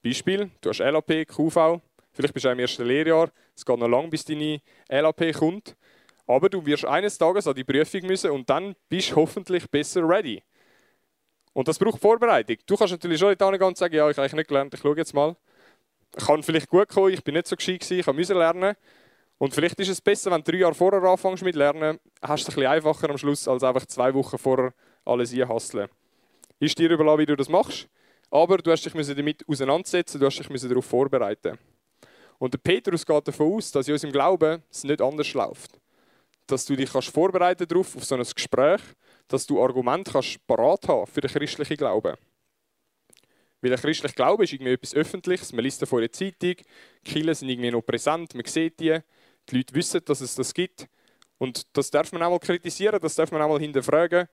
Beispiel, 0.03 0.51
du 0.61 0.71
hast 0.71 0.79
LAP, 0.79 1.27
QV, 1.27 1.81
vielleicht 2.13 2.35
bist 2.35 2.45
du 2.45 2.51
im 2.51 2.59
ersten 2.59 2.85
Lehrjahr, 2.85 3.31
es 3.55 3.65
geht 3.65 3.79
noch 3.79 3.89
lange, 3.89 4.09
bis 4.09 4.25
deine 4.25 4.61
LAP 4.89 5.35
kommt, 5.35 5.77
aber 6.27 6.49
du 6.49 6.65
wirst 6.65 6.85
eines 6.85 7.19
Tages 7.19 7.47
an 7.47 7.55
die 7.55 7.65
Prüfung 7.65 8.03
müssen 8.03 8.31
und 8.31 8.49
dann 8.49 8.75
bist 8.89 9.11
du 9.11 9.17
hoffentlich 9.17 9.69
besser 9.69 10.09
ready. 10.09 10.43
Und 11.53 11.67
das 11.67 11.79
braucht 11.79 12.01
Vorbereitung. 12.01 12.59
Du 12.67 12.77
kannst 12.77 12.93
natürlich 12.93 13.19
schon 13.19 13.31
nicht 13.31 13.41
gehen 13.41 13.63
und 13.63 13.77
sagen, 13.77 13.95
ja, 13.95 14.09
ich 14.09 14.17
habe 14.17 14.23
eigentlich 14.23 14.35
nicht 14.35 14.49
gelernt, 14.49 14.75
ich 14.75 14.81
schaue 14.81 14.97
jetzt 14.97 15.13
mal. 15.13 15.35
Kann 16.17 16.43
vielleicht 16.43 16.69
gut 16.69 16.89
kommen, 16.89 17.13
ich 17.13 17.25
bin 17.25 17.35
nicht 17.35 17.49
so 17.49 17.57
gescheit 17.57 17.81
gewesen, 17.81 17.99
ich 17.99 18.07
musste 18.07 18.35
lernen. 18.35 18.77
Und 19.39 19.55
vielleicht 19.55 19.79
ist 19.79 19.89
es 19.89 20.01
besser, 20.01 20.33
wenn 20.33 20.43
du 20.43 20.51
drei 20.51 20.59
Jahre 20.59 20.75
vorher 20.75 21.03
anfängst 21.03 21.45
mit 21.45 21.55
Lernen, 21.55 22.01
hast 22.21 22.47
du 22.47 22.51
es 22.51 22.57
ein 22.57 22.61
bisschen 22.61 22.73
einfacher 22.73 23.11
am 23.11 23.19
Schluss, 23.19 23.47
als 23.47 23.63
einfach 23.63 23.87
zwei 23.87 24.13
Wochen 24.13 24.37
vorher 24.37 24.75
alles 25.05 25.33
einhasseln. 25.33 25.89
Ist 26.59 26.77
dir 26.77 26.91
überlassen, 26.91 27.21
wie 27.21 27.27
du 27.27 27.37
das 27.37 27.49
machst, 27.49 27.89
aber 28.31 28.59
du 28.59 28.73
hast 28.73 28.85
dich 28.85 28.93
damit 28.93 29.49
auseinandersetzen, 29.49 30.19
du 30.19 30.27
hast 30.27 30.39
dich 30.39 30.63
darauf 30.63 30.85
vorbereiten. 30.85 31.57
Und 32.39 32.55
der 32.55 32.59
Petrus 32.59 33.07
geht 33.07 33.29
davon 33.29 33.55
aus, 33.55 33.71
dass 33.71 33.87
in 33.87 33.95
unserem 33.95 34.13
Glauben 34.13 34.63
es 34.71 34.85
nicht 34.85 35.01
anders 35.01 35.33
läuft. 35.35 35.81
Dass 36.47 36.65
du 36.65 36.77
dich 36.77 36.91
kannst 36.91 37.11
vorbereiten 37.11 37.67
darauf, 37.67 37.97
auf 37.97 38.05
so 38.05 38.17
ein 38.17 38.23
Gespräch, 38.23 38.81
dass 39.29 39.47
du 39.47 39.63
Argumente 39.63 40.13
kannst 40.13 40.45
parat 40.47 40.89
haben 40.89 41.07
für 41.07 41.21
den 41.21 41.31
christlichen 41.31 41.77
Glauben. 41.77 42.17
Weil 43.61 43.71
der 43.71 43.79
christliche 43.79 44.15
Glaube 44.15 44.45
ist 44.45 44.53
irgendwie 44.53 44.73
etwas 44.73 44.95
Öffentliches, 44.95 45.53
man 45.53 45.65
liest 45.65 45.83
davon 45.83 45.99
in 45.99 46.05
der 46.05 46.13
Zeitung, 46.13 46.39
die 46.41 46.65
Kirchen 47.05 47.35
sind 47.35 47.49
irgendwie 47.49 47.71
noch 47.71 47.83
präsent, 47.83 48.35
man 48.35 48.45
sieht 48.45 48.79
die, 48.79 49.01
die 49.51 49.57
Leute 49.57 49.75
wissen, 49.75 50.01
dass 50.05 50.21
es 50.21 50.35
das 50.35 50.55
gibt. 50.55 50.89
Und 51.39 51.67
das 51.77 51.91
darf 51.91 52.13
man 52.13 52.23
auch 52.23 52.31
mal 52.31 52.39
kritisieren, 52.39 52.99
das 53.01 53.15
darf 53.15 53.31
man 53.31 53.43
auch 53.43 53.49
mal 53.49 53.61
hinterfragen. 53.61 54.27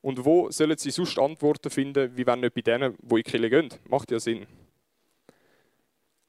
Und 0.00 0.24
wo 0.24 0.50
sollen 0.50 0.76
sie 0.78 0.90
sonst 0.90 1.18
Antworten 1.18 1.70
finden, 1.70 2.16
wie 2.16 2.26
wenn 2.26 2.40
nicht 2.40 2.54
bei 2.54 2.60
denen, 2.60 2.96
die 3.00 3.16
in 3.16 3.42
die 3.42 3.50
gehen? 3.50 3.68
Macht 3.88 4.10
ja 4.10 4.20
Sinn. 4.20 4.46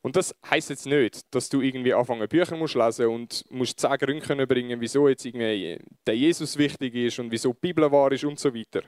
Und 0.02 0.16
das 0.16 0.34
heißt 0.50 0.70
jetzt 0.70 0.86
nicht, 0.86 1.34
dass 1.36 1.50
du 1.50 1.62
irgendwie 1.62 1.94
anfangen 1.94 2.28
Bücher 2.30 2.56
musst 2.56 2.76
lesen 2.76 3.08
und 3.08 3.44
musst 3.50 3.80
zehn 3.80 3.98
Gründe 3.98 4.48
bringen, 4.48 4.80
wieso 4.80 5.08
jetzt 5.10 5.26
irgendwie 5.26 5.80
der 6.06 6.16
Jesus 6.16 6.58
wichtig 6.58 6.96
ist 6.96 7.20
und 7.20 7.30
wieso 7.30 7.52
die 7.54 7.60
Bibel 7.60 7.92
wahr 7.92 8.12
ist 8.12 8.24
und 8.24 8.40
so 8.40 8.54
weiter. 8.54 8.84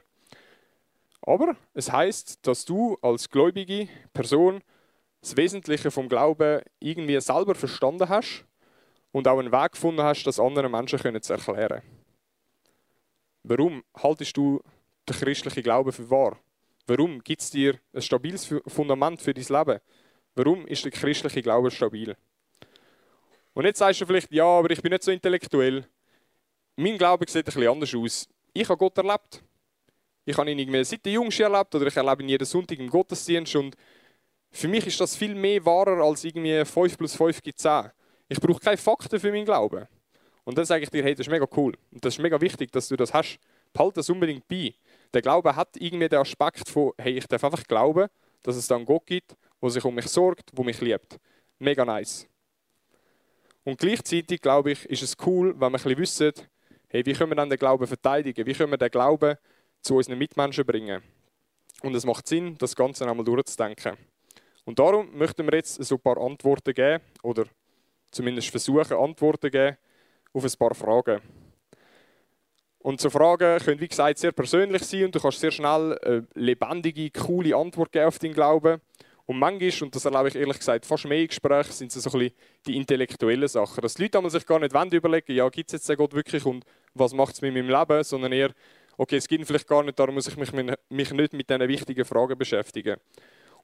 Aber 1.21 1.55
es 1.73 1.91
heißt, 1.91 2.39
dass 2.47 2.63
du 2.63 2.97
als 3.01 3.29
gläubige 3.29 3.89
Person 4.13 4.61
das 5.21 5.35
Wesentliche 5.35 5.91
vom 5.91 6.07
Glauben 6.07 6.61
irgendwie 6.79 7.19
selber 7.19 7.53
verstanden 7.53 8.07
hast 8.07 8.45
und 9.11 9.27
auch 9.27 9.39
einen 9.39 9.51
Weg 9.51 9.73
gefunden 9.73 10.01
hast, 10.01 10.23
das 10.23 10.39
anderen 10.39 10.71
Menschen 10.71 11.21
zu 11.21 11.33
erklären. 11.33 11.81
Warum 13.43 13.83
haltest 13.95 14.35
du 14.37 14.61
den 15.07 15.15
christlichen 15.15 15.63
Glauben 15.63 15.91
für 15.91 16.09
wahr? 16.09 16.37
Warum 16.85 17.23
gibt 17.23 17.41
es 17.41 17.51
dir 17.51 17.79
ein 17.93 18.01
stabiles 18.01 18.53
Fundament 18.67 19.21
für 19.21 19.33
dein 19.33 19.45
Leben? 19.45 19.79
Warum 20.35 20.67
ist 20.67 20.85
der 20.85 20.91
christliche 20.91 21.41
Glaube 21.41 21.71
stabil? 21.71 22.15
Und 23.53 23.65
jetzt 23.65 23.79
sagst 23.79 24.01
du 24.01 24.05
vielleicht, 24.05 24.31
ja, 24.31 24.45
aber 24.45 24.71
ich 24.71 24.81
bin 24.81 24.91
nicht 24.91 25.03
so 25.03 25.11
intellektuell. 25.11 25.85
Mein 26.75 26.97
Glaube 26.97 27.25
sieht 27.27 27.45
ein 27.45 27.45
bisschen 27.45 27.67
anders 27.67 27.93
aus. 27.95 28.29
Ich 28.53 28.67
habe 28.69 28.77
Gott 28.77 28.97
erlebt. 28.97 29.43
Ich 30.25 30.37
habe 30.37 30.51
ihn 30.51 30.59
irgendwie 30.59 30.83
seit 30.83 31.05
der 31.05 31.13
Jungste 31.13 31.43
erlebt 31.43 31.73
oder 31.75 31.87
ich 31.87 31.95
erlebe 31.95 32.23
ihn 32.23 32.29
jeden 32.29 32.45
Sonntag 32.45 32.79
im 32.79 32.89
Gottesdienst 32.89 33.55
und 33.55 33.75
für 34.51 34.67
mich 34.67 34.85
ist 34.87 34.99
das 34.99 35.15
viel 35.15 35.35
mehr 35.35 35.63
wahrer 35.65 36.03
als 36.03 36.23
irgendwie 36.23 36.63
5 36.63 36.97
plus 36.97 37.15
5 37.15 37.41
gibt 37.41 37.59
10. 37.59 37.91
Ich 38.29 38.39
brauche 38.39 38.59
keine 38.59 38.77
Fakten 38.77 39.19
für 39.19 39.31
meinen 39.31 39.45
Glauben. 39.45 39.87
Und 40.45 40.57
dann 40.57 40.65
sage 40.65 40.83
ich 40.83 40.89
dir, 40.89 41.03
hey, 41.03 41.13
das 41.13 41.27
ist 41.27 41.31
mega 41.31 41.47
cool. 41.57 41.73
Und 41.91 42.05
das 42.05 42.15
ist 42.15 42.21
mega 42.21 42.39
wichtig, 42.39 42.71
dass 42.71 42.87
du 42.87 42.95
das 42.95 43.13
hast. 43.13 43.39
Behalte 43.73 43.95
das 43.95 44.09
unbedingt 44.09 44.47
bei. 44.47 44.73
Der 45.13 45.21
Glaube 45.21 45.55
hat 45.55 45.75
irgendwie 45.77 46.07
den 46.07 46.19
Aspekt 46.19 46.69
von, 46.69 46.93
hey, 46.97 47.17
ich 47.17 47.27
darf 47.27 47.43
einfach 47.43 47.63
glauben, 47.65 48.07
dass 48.43 48.55
es 48.55 48.67
dann 48.67 48.85
Gott 48.85 49.05
gibt, 49.05 49.35
der 49.61 49.69
sich 49.69 49.83
um 49.83 49.93
mich 49.93 50.07
sorgt, 50.07 50.57
der 50.57 50.65
mich 50.65 50.79
liebt. 50.79 51.17
Mega 51.59 51.83
nice. 51.83 52.27
Und 53.63 53.77
gleichzeitig, 53.77 54.41
glaube 54.41 54.71
ich, 54.71 54.85
ist 54.85 55.03
es 55.03 55.15
cool, 55.25 55.53
wenn 55.53 55.59
wir 55.59 55.65
ein 55.67 55.71
bisschen 55.73 55.97
wissen, 55.97 56.33
hey, 56.87 57.05
wie 57.05 57.13
können 57.13 57.31
wir 57.31 57.35
dann 57.35 57.49
den 57.49 57.59
Glauben 57.59 57.85
verteidigen? 57.85 58.45
Wie 58.45 58.53
können 58.53 58.71
wir 58.71 58.77
den 58.77 58.89
Glauben 58.89 59.35
zu 59.81 59.95
unseren 59.97 60.17
Mitmenschen 60.17 60.65
bringen? 60.65 61.03
Und 61.81 61.95
es 61.95 62.05
macht 62.05 62.27
Sinn, 62.27 62.57
das 62.57 62.75
Ganze 62.75 63.07
einmal 63.07 63.25
durchzudenken. 63.25 63.97
Und 64.65 64.79
darum 64.79 65.15
möchten 65.17 65.45
wir 65.45 65.55
jetzt 65.57 65.83
so 65.83 65.95
ein 65.95 66.01
paar 66.01 66.17
Antworten 66.17 66.73
geben, 66.73 67.03
oder 67.23 67.45
zumindest 68.11 68.49
versuchen, 68.49 68.97
Antworten 68.97 69.41
zu 69.41 69.51
geben 69.51 69.77
auf 70.33 70.43
ein 70.43 70.51
paar 70.57 70.75
Fragen. 70.75 71.21
Und 72.79 73.01
so 73.01 73.09
Fragen 73.09 73.59
können, 73.59 73.81
wie 73.81 73.87
gesagt, 73.87 74.19
sehr 74.19 74.31
persönlich 74.31 74.83
sein 74.83 75.05
und 75.05 75.15
du 75.15 75.19
kannst 75.19 75.39
sehr 75.39 75.51
schnell 75.51 75.97
eine 75.99 76.27
lebendige, 76.33 77.11
coole 77.11 77.55
Antwort 77.55 77.91
geben 77.91 78.05
auf 78.05 78.19
deinen 78.19 78.33
Glauben. 78.33 78.79
Und 79.25 79.37
manchmal, 79.37 79.85
und 79.85 79.95
das 79.95 80.05
erlebe 80.05 80.29
ich 80.29 80.35
ehrlich 80.35 80.57
gesagt 80.57 80.85
fast 80.85 81.05
mehr 81.05 81.19
in 81.19 81.27
Gesprächen, 81.27 81.71
sind 81.71 81.95
es 81.95 82.01
so 82.01 82.09
ein 82.09 82.19
bisschen 82.19 82.35
die 82.65 82.77
intellektuellen 82.77 83.47
Sachen. 83.47 83.81
Dass 83.81 83.93
die 83.93 84.03
Leute 84.03 84.29
sich 84.29 84.45
gar 84.45 84.59
nicht 84.59 84.73
überlegen 84.93 85.33
ja, 85.33 85.47
gibt 85.49 85.69
es 85.69 85.73
jetzt 85.73 85.89
den 85.89 85.97
Gott 85.97 86.13
wirklich 86.15 86.43
und 86.45 86.65
was 86.95 87.13
macht 87.13 87.35
es 87.35 87.41
mit 87.41 87.53
meinem 87.53 87.69
Leben, 87.69 88.03
sondern 88.03 88.31
eher, 88.31 88.51
okay, 88.97 89.17
es 89.17 89.27
gibt 89.27 89.41
ihn 89.41 89.45
vielleicht 89.45 89.67
gar 89.67 89.83
nicht, 89.83 89.99
darum 89.99 90.15
muss 90.15 90.27
ich 90.27 90.35
mich, 90.35 90.51
mich 90.51 91.11
nicht 91.11 91.33
mit 91.33 91.47
diesen 91.47 91.67
wichtigen 91.67 92.05
Fragen 92.05 92.37
beschäftigen. 92.37 92.97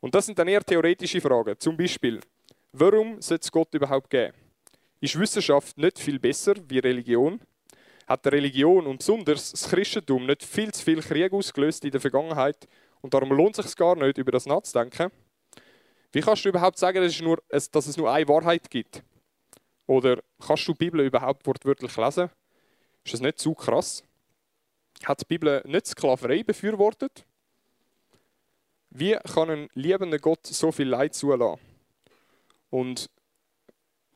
Und 0.01 0.13
das 0.13 0.27
sind 0.27 0.37
dann 0.37 0.47
eher 0.47 0.63
theoretische 0.63 1.19
Fragen. 1.19 1.55
Zum 1.57 1.75
Beispiel, 1.75 2.19
warum 2.79 3.21
sollte 3.21 3.43
es 3.43 3.51
Gott 3.51 3.73
überhaupt 3.73 4.09
geben? 4.09 4.33
Ist 4.99 5.17
Wissenschaft 5.19 5.77
nicht 5.77 5.99
viel 5.99 6.19
besser 6.19 6.55
wie 6.67 6.79
Religion? 6.79 7.39
Hat 8.07 8.25
die 8.25 8.29
Religion 8.29 8.85
und 8.85 8.99
besonders 8.99 9.51
das 9.51 9.69
Christentum 9.69 10.25
nicht 10.25 10.43
viel 10.43 10.71
zu 10.71 10.83
viel 10.83 11.01
Krieg 11.01 11.33
ausgelöst 11.33 11.83
in 11.85 11.91
der 11.91 12.01
Vergangenheit 12.01 12.67
und 13.01 13.13
darum 13.13 13.31
lohnt 13.31 13.57
es 13.57 13.65
sich 13.65 13.75
gar 13.75 13.95
nicht, 13.95 14.17
über 14.17 14.31
das 14.31 14.45
nachzudenken? 14.45 15.11
Wie 16.11 16.21
kannst 16.21 16.45
du 16.45 16.49
überhaupt 16.49 16.77
sagen, 16.77 17.01
dass 17.01 17.13
es 17.13 17.21
nur, 17.21 17.41
dass 17.49 17.87
es 17.87 17.97
nur 17.97 18.11
eine 18.11 18.27
Wahrheit 18.27 18.69
gibt? 18.69 19.03
Oder 19.87 20.21
kannst 20.39 20.67
du 20.67 20.73
die 20.73 20.85
Bibel 20.85 21.01
überhaupt 21.01 21.45
wortwörtlich 21.45 21.95
lesen? 21.97 22.29
Ist 23.03 23.13
das 23.13 23.21
nicht 23.21 23.39
zu 23.39 23.53
krass? 23.53 24.03
Hat 25.03 25.21
die 25.21 25.25
Bibel 25.25 25.61
nicht 25.65 25.87
Sklaverei 25.87 26.43
befürwortet? 26.43 27.25
Wie 28.89 29.17
kann 29.33 29.49
ein 29.49 29.69
liebender 29.73 30.19
Gott 30.19 30.47
so 30.47 30.71
viel 30.71 30.87
Leid 30.87 31.13
zulassen? 31.13 31.74
Und 32.75 33.09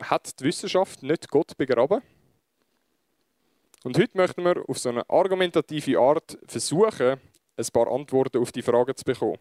hat 0.04 0.38
die 0.38 0.44
Wissenschaft 0.44 1.02
nicht 1.02 1.30
Gott 1.30 1.56
begraben? 1.56 2.02
Und 3.86 3.98
heute 3.98 4.18
möchten 4.18 4.44
wir 4.44 4.68
auf 4.68 4.78
so 4.78 4.90
eine 4.90 5.10
argumentative 5.10 5.98
Art 5.98 6.38
versuchen, 6.46 7.22
ein 7.56 7.66
paar 7.72 7.90
Antworten 7.90 8.42
auf 8.42 8.52
die 8.52 8.62
Fragen 8.62 8.94
zu 8.98 9.06
bekommen. 9.06 9.38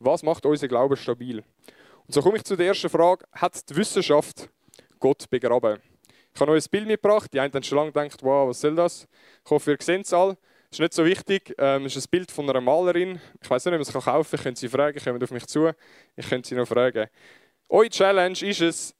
Was 0.00 0.22
macht 0.22 0.44
unser 0.44 0.68
Glauben 0.68 0.98
stabil? 0.98 1.38
Und 1.38 2.12
so 2.12 2.20
komme 2.20 2.36
ich 2.36 2.44
zu 2.44 2.56
der 2.56 2.66
ersten 2.66 2.90
Frage. 2.90 3.24
Hat 3.32 3.70
die 3.70 3.74
Wissenschaft 3.74 4.50
Gott 5.00 5.30
begraben? 5.30 5.80
Ich 6.34 6.38
habe 6.38 6.52
euch 6.52 6.66
ein 6.66 6.70
Bild 6.70 6.88
mitgebracht. 6.88 7.32
Die 7.32 7.40
einen 7.40 7.54
haben 7.54 7.62
schon 7.62 7.78
lange 7.78 7.92
gedacht, 7.92 8.22
wow, 8.22 8.50
was 8.50 8.60
soll 8.60 8.74
das? 8.74 9.08
Ich 9.46 9.50
hoffe, 9.50 9.70
ihr 9.70 9.78
seht 9.80 10.04
es 10.04 10.12
alle. 10.12 10.36
Ist 10.70 10.80
nicht 10.80 10.92
so 10.92 11.06
wichtig. 11.06 11.54
Ähm, 11.56 11.86
ist 11.86 11.96
ein 11.96 12.04
Bild 12.10 12.30
von 12.30 12.50
einer 12.50 12.60
Malerin. 12.60 13.18
Ich 13.42 13.48
weiß 13.48 13.64
nicht, 13.64 13.72
ob 13.72 13.80
man 13.80 14.00
es 14.00 14.04
kaufen 14.04 14.30
kann. 14.36 14.42
Könnte 14.42 14.60
sie 14.60 14.68
fragen. 14.68 15.02
Kommt 15.02 15.24
auf 15.24 15.30
mich 15.30 15.46
zu. 15.46 15.70
Ich 16.16 16.28
könnte 16.28 16.46
sie 16.46 16.54
noch 16.54 16.68
fragen. 16.68 17.08
Eure 17.68 17.90
Challenge 17.90 18.40
ist 18.42 18.60
es, 18.60 18.94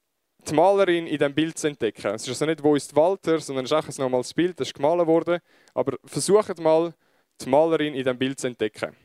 die 0.47 0.53
Malerin 0.53 1.07
in 1.07 1.17
diesem 1.17 1.33
Bild 1.33 1.57
zu 1.57 1.67
entdecken. 1.67 2.15
Es 2.15 2.23
ist 2.23 2.29
also 2.29 2.45
nicht, 2.45 2.63
wo 2.63 2.75
ist 2.75 2.95
Walter, 2.95 3.39
sondern 3.39 3.65
es 3.65 3.71
ist 3.71 3.77
einfach 3.77 3.97
ein 3.97 4.01
normales 4.01 4.33
Bild, 4.33 4.59
das 4.59 4.69
ist 4.69 4.73
gemalt 4.73 5.05
worden. 5.07 5.39
Aber 5.73 5.97
versucht 6.05 6.59
mal, 6.59 6.93
die 7.41 7.49
Malerin 7.49 7.93
in 7.93 8.03
diesem 8.03 8.17
Bild 8.17 8.39
zu 8.39 8.47
entdecken. 8.47 8.95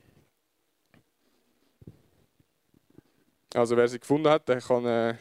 Also 3.55 3.77
wer 3.77 3.87
sie 3.87 4.01
gefunden 4.01 4.29
hat, 4.29 4.49
der 4.49 4.61
kann 4.61 4.85
äh, 4.87 5.15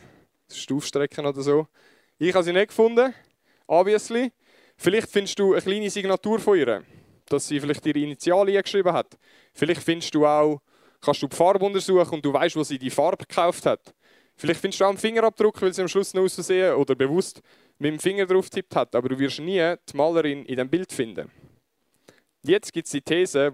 aufstrecken 0.72 1.26
oder 1.26 1.42
so. 1.42 1.68
Ich 2.18 2.34
habe 2.34 2.44
sie 2.44 2.54
nicht 2.54 2.70
gefunden, 2.70 3.14
obviously. 3.68 4.32
Vielleicht 4.78 5.10
findest 5.10 5.38
du 5.38 5.54
eine 5.54 5.62
kleine 5.62 5.90
Signatur 5.90 6.40
von 6.40 6.58
ihr, 6.58 6.84
dass 7.26 7.48
sie 7.48 7.60
vielleicht 7.60 7.86
ihre 7.86 8.00
Initialien 8.00 8.64
geschrieben 8.64 8.94
hat. 8.94 9.18
Vielleicht 9.54 9.84
findest 9.84 10.16
du 10.16 10.26
auch, 10.26 10.62
kannst 11.02 11.22
du 11.22 11.28
die 11.28 11.36
Farbe 11.36 11.66
untersuchen 11.66 12.16
und 12.16 12.26
du 12.26 12.34
weißt, 12.34 12.56
wo 12.56 12.64
sie 12.64 12.80
die 12.80 12.90
Farbe 12.90 13.26
gekauft 13.26 13.66
hat. 13.66 13.94
Vielleicht 14.42 14.60
findest 14.60 14.82
du 14.82 14.86
auch 14.86 14.90
einen 14.90 14.98
Fingerabdruck, 14.98 15.62
weil 15.62 15.72
sie 15.72 15.84
am 15.84 15.88
Schluss 15.88 16.16
noch 16.16 16.24
aussehen 16.24 16.74
oder 16.74 16.96
bewusst 16.96 17.44
mit 17.78 17.92
dem 17.92 18.00
Finger 18.00 18.26
drauf 18.26 18.50
tippt 18.50 18.76
hat, 18.76 18.96
aber 18.96 19.10
du 19.10 19.20
wirst 19.20 19.40
nie 19.40 19.76
die 19.88 19.96
Malerin 19.96 20.46
in 20.46 20.56
dem 20.56 20.68
Bild 20.68 20.92
finden. 20.92 21.30
Jetzt 22.42 22.74
gibt 22.74 22.88
es 22.88 22.92
die 22.92 23.04
These, 23.04 23.54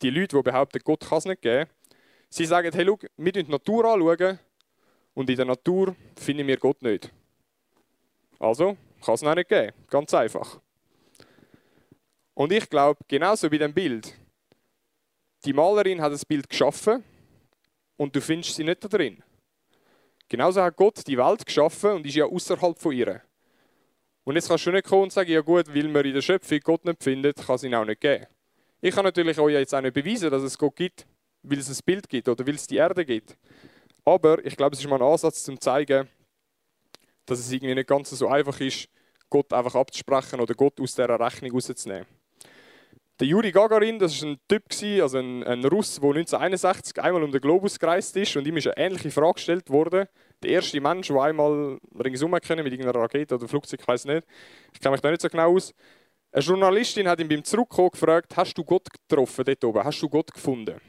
die 0.00 0.10
Leute, 0.10 0.36
die 0.36 0.42
behaupten, 0.44 0.78
Gott 0.84 1.00
kann 1.00 1.18
es 1.18 1.24
nicht 1.24 1.42
geben, 1.42 1.68
Sie 2.30 2.44
sagen, 2.44 2.70
hey, 2.72 2.86
schau, 2.86 2.98
wir 3.16 3.32
die 3.32 3.42
Natur 3.42 3.84
anschauen 3.86 4.38
und 5.14 5.28
in 5.28 5.36
der 5.36 5.46
Natur 5.46 5.96
finden 6.16 6.46
wir 6.46 6.56
Gott 6.56 6.82
nicht. 6.82 7.12
Also 8.38 8.76
kann 9.04 9.14
es 9.14 9.22
nicht 9.22 9.48
geben. 9.48 9.72
Ganz 9.90 10.14
einfach. 10.14 10.60
Und 12.34 12.52
ich 12.52 12.70
glaube, 12.70 13.00
genauso 13.08 13.50
bei 13.50 13.58
dem 13.58 13.74
Bild. 13.74 14.14
Die 15.44 15.52
Malerin 15.52 16.00
hat 16.00 16.12
das 16.12 16.24
Bild 16.24 16.48
geschaffen 16.48 17.02
und 17.96 18.14
du 18.14 18.20
findest 18.20 18.54
sie 18.54 18.62
nicht 18.62 18.84
da 18.84 18.86
drin. 18.86 19.20
Genauso 20.28 20.62
hat 20.62 20.76
Gott 20.76 21.06
die 21.06 21.16
Welt 21.16 21.44
geschaffen 21.44 21.92
und 21.92 22.06
ist 22.06 22.14
ja 22.14 22.26
außerhalb 22.26 22.78
von 22.78 22.92
ihr. 22.92 23.22
Und 24.24 24.34
jetzt 24.34 24.48
kannst 24.48 24.66
du 24.66 24.72
nicht 24.72 24.86
kommen 24.86 25.04
und 25.04 25.12
sagen, 25.12 25.30
ja 25.30 25.40
gut, 25.40 25.74
weil 25.74 25.88
man 25.88 26.04
in 26.04 26.14
der 26.14 26.20
Schöpfung 26.20 26.60
Gott 26.60 26.84
nicht 26.84 27.02
findet, 27.02 27.36
kann 27.36 27.56
es 27.56 27.64
ihn 27.64 27.74
auch 27.74 27.84
nicht 27.84 28.00
geben. 28.00 28.26
Ich 28.80 28.94
kann 28.94 29.04
natürlich 29.04 29.38
euch 29.38 29.54
jetzt 29.54 29.74
auch 29.74 29.80
nicht 29.80 29.94
beweisen, 29.94 30.30
dass 30.30 30.42
es 30.42 30.58
Gott 30.58 30.76
gibt 30.76 31.06
weil 31.42 31.58
es 31.58 31.68
ein 31.68 31.84
Bild 31.84 32.08
gibt 32.08 32.28
oder 32.28 32.46
weil 32.46 32.54
es 32.54 32.66
die 32.66 32.76
Erde 32.76 33.04
gibt. 33.04 33.36
Aber 34.04 34.44
ich 34.44 34.56
glaube, 34.56 34.74
es 34.74 34.80
ist 34.80 34.88
mal 34.88 34.96
ein 34.96 35.02
Ansatz, 35.02 35.46
um 35.48 35.56
zu 35.56 35.60
zeigen, 35.60 36.08
dass 37.26 37.38
es 37.38 37.52
irgendwie 37.52 37.74
nicht 37.74 37.88
ganz 37.88 38.10
so 38.10 38.28
einfach 38.28 38.58
ist, 38.60 38.88
Gott 39.28 39.52
einfach 39.52 39.74
abzusprechen 39.74 40.40
oder 40.40 40.54
Gott 40.54 40.80
aus 40.80 40.94
dieser 40.94 41.20
Rechnung 41.20 41.52
rauszunehmen. 41.52 42.06
Der 43.20 43.26
Juri 43.26 43.50
Gagarin, 43.50 43.98
das 43.98 44.22
war 44.22 44.30
ein 44.30 44.38
Typ, 44.46 44.62
also 45.02 45.18
ein, 45.18 45.42
ein 45.42 45.64
Russ, 45.64 45.96
der 45.96 46.10
1961 46.10 47.02
einmal 47.02 47.24
um 47.24 47.32
den 47.32 47.40
Globus 47.40 47.76
gereist 47.76 48.16
ist 48.16 48.36
und 48.36 48.46
ihm 48.46 48.56
ist 48.56 48.68
eine 48.68 48.76
ähnliche 48.76 49.10
Frage 49.10 49.34
gestellt 49.34 49.68
worden. 49.70 50.06
Der 50.40 50.50
erste 50.50 50.80
Mensch, 50.80 51.08
der 51.08 51.20
einmal 51.20 51.78
ringsum 51.98 52.30
können 52.40 52.62
mit 52.62 52.72
irgendeiner 52.72 53.00
Rakete 53.00 53.34
oder 53.34 53.48
Flugzeug, 53.48 53.80
ich 53.80 53.88
weiß 53.88 54.04
nicht. 54.04 54.24
Ich 54.72 54.78
kenne 54.78 54.92
mich 54.92 55.00
da 55.00 55.10
nicht 55.10 55.20
so 55.20 55.28
genau 55.28 55.52
aus. 55.52 55.74
Eine 56.30 56.44
Journalistin 56.44 57.08
hat 57.08 57.18
ihn 57.18 57.26
beim 57.26 57.42
Zurückkommen 57.42 57.90
gefragt, 57.90 58.36
hast 58.36 58.56
du 58.56 58.62
Gott 58.62 58.86
getroffen 58.92 59.44
dort 59.44 59.64
oben? 59.64 59.82
Hast 59.82 60.00
du 60.00 60.08
Gott 60.08 60.32
gefunden? 60.32 60.80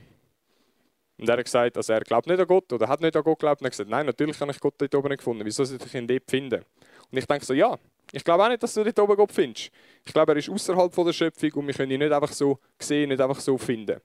Und 1.17 1.27
er 1.27 1.36
hat 1.36 1.43
gesagt, 1.43 1.77
also 1.77 1.93
er 1.93 2.01
glaubt 2.01 2.27
nicht 2.27 2.39
an 2.39 2.45
Gott 2.45 2.71
oder 2.71 2.88
hat 2.88 3.01
nicht 3.01 3.15
an 3.15 3.24
Gott 3.24 3.39
geglaubt. 3.39 3.62
Und 3.62 3.65
er 3.65 3.69
hat 3.69 3.71
gesagt, 3.71 3.89
nein, 3.89 4.05
natürlich 4.05 4.39
habe 4.39 4.51
ich 4.51 4.59
Gott 4.59 4.75
dort 4.77 4.93
oben 4.93 5.09
nicht 5.09 5.17
gefunden. 5.17 5.43
Wieso 5.45 5.63
sollte 5.63 5.88
ich 5.88 5.95
ihn 5.95 6.05
dort 6.05 6.29
finden? 6.29 6.63
Und 7.12 7.17
ich 7.17 7.25
denke 7.25 7.43
so, 7.43 7.55
ja, 7.55 7.75
ich 8.12 8.24
glaube 8.24 8.44
auch 8.44 8.50
nicht, 8.50 8.63
dass 8.63 8.74
du 8.74 8.84
dort 8.84 9.00
oben 9.00 9.16
Gott 9.16 9.32
findest. 9.32 9.72
Ich 10.06 10.13
glaube, 10.13 10.32
er 10.32 10.38
ist 10.38 10.50
außerhalb 10.50 10.94
der 10.94 11.13
Schöpfung 11.13 11.51
und 11.54 11.68
wir 11.68 11.74
können 11.74 11.92
ihn 11.92 12.00
nicht 12.00 12.12
einfach 12.12 12.32
so 12.32 12.60
sehen, 12.80 13.10
nicht 13.10 13.22
einfach 13.22 13.39
so 13.39 13.58
finden. 13.58 14.01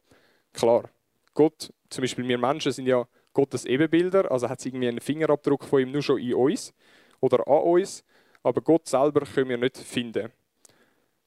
Klar, 0.53 0.85
Gott, 1.33 1.73
zum 1.89 2.03
Beispiel 2.03 2.27
wir 2.29 2.39
Menschen 2.39 2.73
sind 2.73 2.87
ja 2.87 3.07
Gottes 3.33 3.65
Ebenbilder, 3.65 4.31
also 4.31 4.49
hat 4.49 4.61
es 4.61 4.67
irgendwie 4.67 4.89
einen 4.89 5.01
Fingerabdruck 5.01 5.65
von 5.65 5.81
ihm 5.81 5.91
nur 5.91 6.03
schon 6.03 6.19
in 6.19 6.35
uns 6.35 6.73
oder 7.21 7.47
an 7.49 7.63
uns, 7.63 8.05
aber 8.43 8.61
Gott 8.61 8.87
selber 8.87 9.23
können 9.23 9.49
wir 9.49 9.59
nicht 9.59 9.77
finden. 9.77 10.31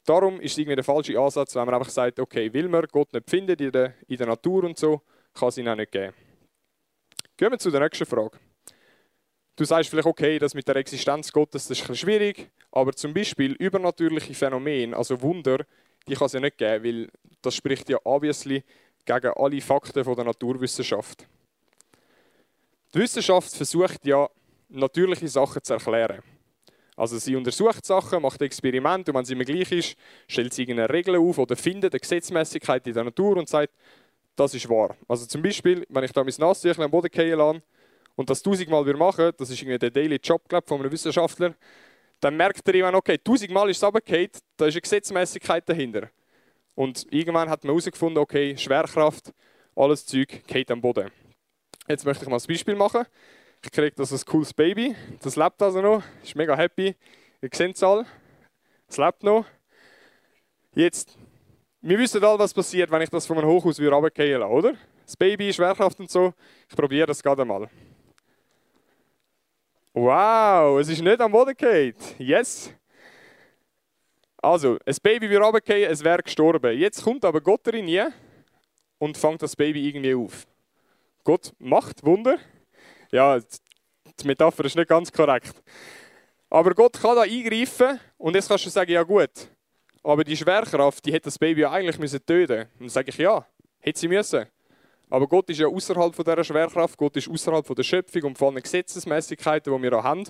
darum 0.05 0.39
ist 0.39 0.53
es 0.53 0.57
irgendwie 0.59 0.75
der 0.75 0.83
falsche 0.83 1.19
Ansatz, 1.19 1.55
wenn 1.55 1.65
man 1.65 1.75
einfach 1.75 1.89
sagt, 1.89 2.19
okay, 2.19 2.51
will 2.53 2.69
man 2.69 2.85
Gott 2.91 3.11
nicht 3.11 3.29
finden 3.29 3.57
in 3.59 3.71
der, 3.71 3.93
in 4.07 4.17
der 4.17 4.27
Natur 4.27 4.63
und 4.63 4.77
so, 4.77 5.01
kann 5.33 5.49
es 5.49 5.57
ihn 5.57 5.67
auch 5.67 5.75
nicht 5.75 5.91
geben. 5.91 6.13
Gehen 7.35 7.51
wir 7.51 7.59
zu 7.59 7.69
der 7.69 7.81
nächsten 7.81 8.05
Frage. 8.05 8.39
Du 9.57 9.65
sagst 9.65 9.89
vielleicht, 9.89 10.07
okay, 10.07 10.37
das 10.37 10.53
mit 10.53 10.67
der 10.67 10.75
Existenz 10.75 11.31
Gottes 11.31 11.67
das 11.67 11.79
ist 11.79 11.89
ein 11.89 11.95
schwierig, 11.95 12.51
aber 12.71 12.93
zum 12.93 13.11
Beispiel 13.11 13.53
übernatürliche 13.53 14.35
Phänomene, 14.35 14.95
also 14.95 15.19
Wunder, 15.19 15.65
die 16.07 16.13
kann 16.13 16.27
es 16.27 16.33
ja 16.33 16.39
nicht 16.39 16.59
geben, 16.59 16.85
weil 16.85 17.09
das 17.41 17.55
spricht 17.55 17.89
ja 17.89 17.97
obviously 18.03 18.63
gegen 19.03 19.31
alle 19.35 19.59
Fakten 19.59 20.03
von 20.03 20.15
der 20.15 20.25
Naturwissenschaft. 20.25 21.25
Die 22.93 22.99
Wissenschaft 22.99 23.55
versucht 23.55 24.05
ja, 24.05 24.29
natürliche 24.69 25.27
Sachen 25.27 25.63
zu 25.63 25.73
erklären. 25.73 26.21
Also 26.95 27.17
sie 27.17 27.35
untersucht 27.35 27.83
Sachen, 27.83 28.21
macht 28.21 28.39
Experimente 28.43 29.11
und 29.11 29.17
wenn 29.17 29.25
sie 29.25 29.33
immer 29.33 29.43
gleich 29.43 29.71
ist, 29.71 29.97
stellt 30.27 30.53
sie 30.53 30.63
irgendeine 30.63 30.93
Regel 30.93 31.15
auf 31.15 31.39
oder 31.39 31.55
findet 31.55 31.93
eine 31.93 31.99
Gesetzmäßigkeit 31.99 32.85
in 32.85 32.93
der 32.93 33.05
Natur 33.05 33.37
und 33.37 33.49
sagt, 33.49 33.73
das 34.35 34.53
ist 34.53 34.69
wahr. 34.69 34.95
Also 35.07 35.25
zum 35.25 35.41
Beispiel, 35.41 35.83
wenn 35.89 36.03
ich 36.03 36.11
da 36.11 36.23
mein 36.23 36.33
Nasstüchlein 36.37 36.85
am 36.85 36.91
Boden 36.91 37.09
fallen 37.11 37.37
lasse 37.39 37.61
und 38.17 38.29
das 38.29 38.41
tausendmal 38.41 38.83
machen 38.95 39.31
das 39.37 39.49
ist 39.49 39.61
irgendwie 39.61 39.77
der 39.79 39.91
Daily 39.91 40.19
Job 40.21 40.41
glaub, 40.49 40.67
von 40.67 40.81
einem 40.81 40.91
Wissenschaftler, 40.91 41.55
dann 42.19 42.35
merkt 42.35 42.67
er 42.67 42.73
irgendwann, 42.73 42.95
okay, 42.95 43.17
tausendmal 43.17 43.69
ist 43.69 43.77
es 43.77 43.83
runtergefallen, 43.83 44.31
da 44.57 44.65
ist 44.65 44.73
eine 44.73 44.81
Gesetzmäßigkeit 44.81 45.69
dahinter. 45.69 46.09
Und 46.75 47.05
irgendwann 47.11 47.49
hat 47.49 47.63
man 47.63 47.71
herausgefunden, 47.71 48.17
okay, 48.17 48.57
Schwerkraft, 48.57 49.31
alles 49.75 50.05
Zeug 50.05 50.43
geht 50.47 50.69
am 50.71 50.81
Boden. 50.81 51.11
Jetzt 51.87 52.05
möchte 52.05 52.25
ich 52.25 52.29
mal 52.29 52.37
ein 52.37 52.47
Beispiel 52.47 52.75
machen. 52.75 53.05
Ich 53.63 53.71
kriege 53.71 53.93
das 53.95 54.11
ein 54.11 54.25
cooles 54.25 54.53
Baby, 54.53 54.95
das 55.21 55.35
lebt 55.35 55.61
also 55.61 55.81
noch, 55.81 56.03
ist 56.23 56.35
mega 56.35 56.55
happy. 56.55 56.95
Ihr 57.41 57.49
seht 57.53 57.75
es 57.75 57.83
alle, 57.83 58.05
es 58.87 58.97
lebt 58.97 59.23
noch. 59.23 59.45
Jetzt, 60.73 61.17
wir 61.81 61.97
wissen 61.99 62.23
alle, 62.23 62.39
was 62.39 62.53
passiert, 62.53 62.89
wenn 62.89 63.01
ich 63.01 63.09
das 63.09 63.25
von 63.27 63.37
einem 63.37 63.47
Hochhaus 63.47 63.79
runterfallen 63.79 64.39
lasse, 64.39 64.51
oder? 64.51 64.73
Das 65.05 65.15
Baby, 65.15 65.53
Schwerkraft 65.53 65.99
und 65.99 66.09
so. 66.09 66.33
Ich 66.69 66.75
probiere 66.75 67.07
das 67.07 67.21
gerade 67.21 67.45
mal. 67.45 67.69
Wow, 69.99 70.79
es 70.79 70.89
ist 70.89 71.01
nicht 71.01 71.19
am 71.19 71.31
Boden 71.31 71.57
gefallen. 71.57 71.95
Yes. 72.19 72.71
Also, 74.37 74.77
ein 74.85 74.95
Baby 75.01 75.27
wird 75.27 75.41
runterfallen, 75.41 75.89
es 75.89 76.03
wäre 76.03 76.21
gestorben. 76.21 76.77
Jetzt 76.77 77.03
kommt 77.03 77.25
aber 77.25 77.41
Gott 77.41 77.67
rein 77.67 78.13
und 78.99 79.17
fängt 79.17 79.41
das 79.41 79.55
Baby 79.55 79.87
irgendwie 79.87 80.13
auf. 80.13 80.45
Gott 81.23 81.51
macht 81.57 82.05
Wunder. 82.05 82.37
Ja, 83.11 83.39
die 83.39 84.27
Metapher 84.27 84.65
ist 84.65 84.75
nicht 84.75 84.87
ganz 84.87 85.11
korrekt. 85.11 85.63
Aber 86.47 86.75
Gott 86.75 87.01
kann 87.01 87.15
da 87.15 87.23
eingreifen 87.23 87.99
und 88.19 88.35
jetzt 88.35 88.49
kannst 88.49 88.67
du 88.67 88.69
sagen, 88.69 88.91
ja 88.91 89.01
gut, 89.01 89.49
aber 90.03 90.23
die 90.23 90.37
Schwerkraft, 90.37 91.03
die 91.07 91.11
hätte 91.11 91.25
das 91.25 91.39
Baby 91.39 91.61
ja 91.61 91.71
eigentlich 91.71 91.97
müssen 91.97 92.23
töten. 92.23 92.67
Und 92.73 92.81
dann 92.81 92.89
sage 92.89 93.09
ich, 93.09 93.17
ja, 93.17 93.47
hätte 93.79 93.99
sie 93.99 94.07
müssen. 94.07 94.45
Aber 95.09 95.27
Gott 95.27 95.49
ist 95.49 95.59
ja 95.59 95.67
außerhalb 95.67 96.13
von 96.13 96.25
dieser 96.25 96.43
Schwerkraft, 96.43 96.97
Gott 96.97 97.15
ist 97.15 97.29
außerhalb 97.29 97.65
von 97.65 97.75
der 97.75 97.83
Schöpfung 97.83 98.23
und 98.23 98.37
von 98.37 98.55
den 98.55 98.63
Gesetzesmäßigkeiten, 98.63 99.73
die 99.73 99.81
wir 99.81 99.97
auch 99.97 100.03
haben. 100.03 100.23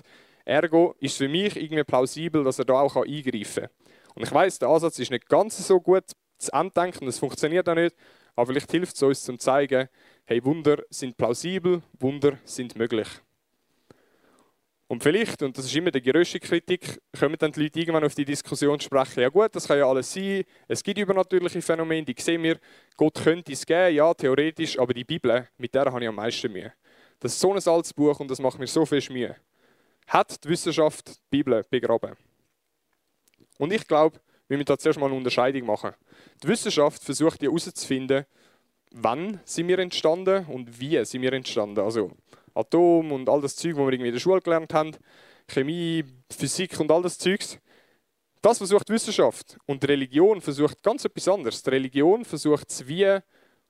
Ergo 0.44 0.94
ist 1.00 1.16
für 1.16 1.28
mich 1.28 1.56
irgendwie 1.56 1.84
plausibel, 1.84 2.44
dass 2.44 2.58
er 2.58 2.64
da 2.64 2.80
auch 2.80 2.96
eingreifen 2.96 3.64
kann. 3.64 3.70
Und 4.14 4.22
ich 4.22 4.32
weiß, 4.32 4.58
der 4.60 4.68
Ansatz 4.68 4.98
ist 4.98 5.10
nicht 5.10 5.28
ganz 5.28 5.66
so 5.66 5.80
gut 5.80 6.04
zu 6.38 6.52
andenken, 6.52 7.06
das 7.06 7.18
funktioniert 7.18 7.68
auch 7.68 7.74
nicht, 7.74 7.96
aber 8.36 8.46
vielleicht 8.46 8.70
hilft 8.70 8.94
es 8.94 9.02
uns 9.02 9.24
zum 9.24 9.38
zeigen, 9.38 9.88
hey, 10.26 10.44
Wunder 10.44 10.82
sind 10.90 11.16
plausibel, 11.16 11.82
Wunder 11.98 12.38
sind 12.44 12.76
möglich. 12.76 13.08
Und 14.90 15.02
vielleicht, 15.02 15.42
und 15.42 15.56
das 15.56 15.66
ist 15.66 15.76
immer 15.76 15.90
die 15.90 16.00
grösste 16.00 16.40
Kritik, 16.40 16.98
kommen 17.18 17.36
dann 17.38 17.52
die 17.52 17.64
Leute 17.64 17.78
irgendwann 17.78 18.04
auf 18.04 18.14
die 18.14 18.24
Diskussion 18.24 18.80
sprechen, 18.80 19.20
ja 19.20 19.28
gut, 19.28 19.54
das 19.54 19.68
kann 19.68 19.76
ja 19.76 19.86
alles 19.86 20.10
sein, 20.10 20.44
es 20.66 20.82
gibt 20.82 20.98
übernatürliche 20.98 21.60
Phänomene, 21.60 22.06
die 22.06 22.14
sehen 22.18 22.42
wir, 22.42 22.58
Gott 22.96 23.22
könnte 23.22 23.52
es 23.52 23.66
geben, 23.66 23.94
ja, 23.94 24.14
theoretisch, 24.14 24.78
aber 24.78 24.94
die 24.94 25.04
Bibel, 25.04 25.46
mit 25.58 25.74
der 25.74 25.84
habe 25.84 26.00
ich 26.02 26.08
am 26.08 26.14
meisten 26.14 26.50
Mühe. 26.50 26.72
Das 27.20 27.32
ist 27.32 27.40
so 27.40 27.52
ein 27.52 27.62
altes 27.62 27.92
Buch 27.92 28.18
und 28.18 28.30
das 28.30 28.40
macht 28.40 28.58
mir 28.58 28.66
so 28.66 28.86
viel 28.86 29.02
Mühe. 29.10 29.36
Hat 30.06 30.42
die 30.42 30.48
Wissenschaft 30.48 31.06
die 31.06 31.20
Bibel 31.28 31.62
begraben? 31.68 32.16
Und 33.58 33.72
ich 33.74 33.86
glaube, 33.86 34.18
wir 34.46 34.56
müssen 34.56 34.66
da 34.66 34.78
zuerst 34.78 34.98
mal 34.98 35.06
eine 35.06 35.16
Unterscheidung 35.16 35.66
machen. 35.66 35.92
Die 36.42 36.48
Wissenschaft 36.48 37.04
versucht 37.04 37.42
herauszufinden, 37.42 38.24
wann 38.92 39.40
sind 39.44 39.68
wir 39.68 39.78
entstanden 39.80 40.46
und 40.46 40.80
wie 40.80 41.04
sind 41.04 41.20
wir 41.20 41.34
entstanden. 41.34 41.80
Also 41.80 42.12
Atom 42.58 43.12
und 43.12 43.28
all 43.28 43.40
das 43.40 43.56
Zeug, 43.56 43.76
was 43.76 43.86
wir 43.86 43.92
irgendwie 43.92 44.08
in 44.08 44.14
der 44.14 44.20
Schule 44.20 44.40
gelernt 44.40 44.74
haben, 44.74 44.92
Chemie, 45.46 46.04
Physik 46.30 46.78
und 46.80 46.90
all 46.90 47.02
das 47.02 47.18
Zeugs. 47.18 47.58
Das 48.42 48.58
versucht 48.58 48.88
Wissenschaft. 48.90 49.58
Und 49.66 49.82
die 49.82 49.86
Religion 49.86 50.40
versucht 50.40 50.82
ganz 50.82 51.04
etwas 51.04 51.28
anderes. 51.28 51.62
Die 51.62 51.70
Religion 51.70 52.24
versucht 52.24 52.68
das 52.70 52.86
Wie 52.86 53.18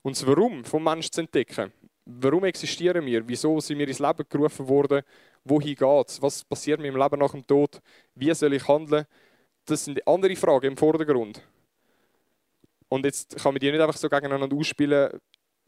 und 0.01 0.15
das 0.15 0.25
Warum 0.25 0.63
vom 0.63 0.83
Menschen 0.83 1.11
zu 1.11 1.21
entdecken. 1.21 1.71
Warum 2.05 2.43
existieren 2.45 3.05
wir? 3.05 3.27
Wieso 3.27 3.59
sind 3.59 3.77
wir 3.77 3.87
ins 3.87 3.99
Leben 3.99 4.25
gerufen 4.27 4.67
worden? 4.67 5.03
Wohin 5.43 5.75
geht 5.75 6.07
es? 6.07 6.21
Was 6.21 6.43
passiert 6.43 6.79
mit 6.79 6.91
dem 6.91 6.99
Leben 6.99 7.19
nach 7.19 7.31
dem 7.31 7.45
Tod? 7.45 7.81
Wie 8.15 8.33
soll 8.33 8.53
ich 8.53 8.67
handeln? 8.67 9.05
Das 9.65 9.85
sind 9.85 10.05
andere 10.07 10.35
Fragen 10.35 10.67
im 10.67 10.77
Vordergrund. 10.77 11.41
Und 12.89 13.05
jetzt 13.05 13.37
kann 13.37 13.53
man 13.53 13.59
die 13.59 13.71
nicht 13.71 13.81
einfach 13.81 13.97
so 13.97 14.09
gegeneinander 14.09 14.55
ausspielen, 14.55 15.19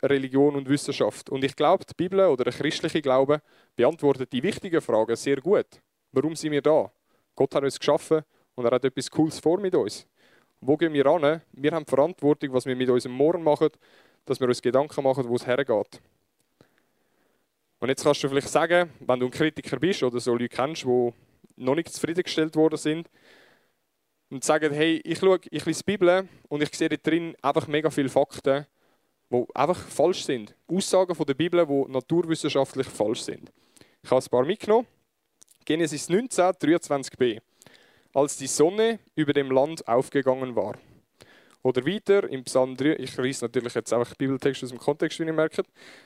Religion 0.03 0.55
und 0.55 0.67
Wissenschaft. 0.67 1.29
Und 1.29 1.43
ich 1.43 1.55
glaube, 1.55 1.85
die 1.85 1.93
Bibel 1.93 2.19
oder 2.21 2.43
der 2.43 2.53
christliche 2.53 3.01
Glaube 3.01 3.41
beantwortet 3.75 4.31
die 4.33 4.43
wichtigen 4.43 4.81
Fragen 4.81 5.15
sehr 5.15 5.37
gut. 5.37 5.67
Warum 6.11 6.35
sind 6.35 6.51
wir 6.51 6.61
da? 6.61 6.91
Gott 7.35 7.55
hat 7.55 7.63
uns 7.63 7.79
geschaffen 7.79 8.21
und 8.55 8.65
er 8.65 8.71
hat 8.71 8.85
etwas 8.85 9.09
Cooles 9.09 9.39
vor 9.39 9.59
mit 9.59 9.75
uns. 9.75 10.07
Wo 10.59 10.77
gehen 10.77 10.93
wir 10.93 11.05
an? 11.05 11.41
Wir 11.53 11.71
haben 11.71 11.85
Verantwortung, 11.85 12.53
was 12.53 12.65
wir 12.65 12.75
mit 12.75 12.89
unserem 12.89 13.15
Morgen 13.15 13.43
machen, 13.43 13.69
dass 14.25 14.39
wir 14.39 14.47
uns 14.47 14.61
Gedanken 14.61 15.03
machen, 15.03 15.27
wo 15.27 15.35
es 15.35 15.45
hergeht. 15.45 16.01
Und 17.79 17.89
jetzt 17.89 18.03
kannst 18.03 18.23
du 18.23 18.29
vielleicht 18.29 18.49
sagen, 18.49 18.91
wenn 18.99 19.19
du 19.19 19.25
ein 19.25 19.31
Kritiker 19.31 19.77
bist 19.79 20.03
oder 20.03 20.19
so 20.19 20.33
Leute 20.33 20.49
kennst, 20.49 20.83
die 20.83 21.13
noch 21.55 21.75
nicht 21.75 21.91
zufriedengestellt 21.91 22.55
worden 22.55 22.77
sind, 22.77 23.09
und 24.31 24.45
sagen, 24.45 24.73
hey, 24.73 25.01
ich 25.03 25.19
schaue, 25.19 25.39
ich 25.51 25.65
lese 25.65 25.83
die 25.83 25.91
Bibel 25.91 26.27
und 26.47 26.63
ich 26.63 26.73
sehe 26.73 26.87
da 26.87 26.95
drin 26.95 27.35
einfach 27.41 27.67
mega 27.67 27.89
viele 27.89 28.07
Fakten, 28.07 28.65
die 29.31 29.45
einfach 29.55 29.77
falsch 29.87 30.23
sind. 30.23 30.53
Aussagen 30.67 31.15
von 31.15 31.25
der 31.25 31.33
Bibel, 31.33 31.65
die 31.65 31.91
naturwissenschaftlich 31.91 32.87
falsch 32.87 33.21
sind. 33.21 33.51
Ich 34.03 34.11
habe 34.11 34.21
ein 34.21 34.29
paar 34.29 34.45
mitgenommen. 34.45 34.87
Genesis 35.63 36.09
19, 36.09 36.45
23b. 36.45 37.39
Als 38.13 38.35
die 38.37 38.47
Sonne 38.47 38.99
über 39.15 39.31
dem 39.31 39.51
Land 39.51 39.87
aufgegangen 39.87 40.55
war. 40.55 40.77
Oder 41.63 41.85
weiter 41.85 42.27
im 42.29 42.43
Psalm 42.43 42.75
3, 42.75 42.95
ich 42.97 43.15
lese 43.17 43.45
natürlich 43.45 43.73
jetzt 43.75 43.93
einfach 43.93 44.15
Bibeltext 44.15 44.63
aus 44.63 44.69
dem 44.69 44.79
Kontext, 44.79 45.19
wie 45.19 45.23
ihr 45.23 45.33
merkt. 45.33 45.61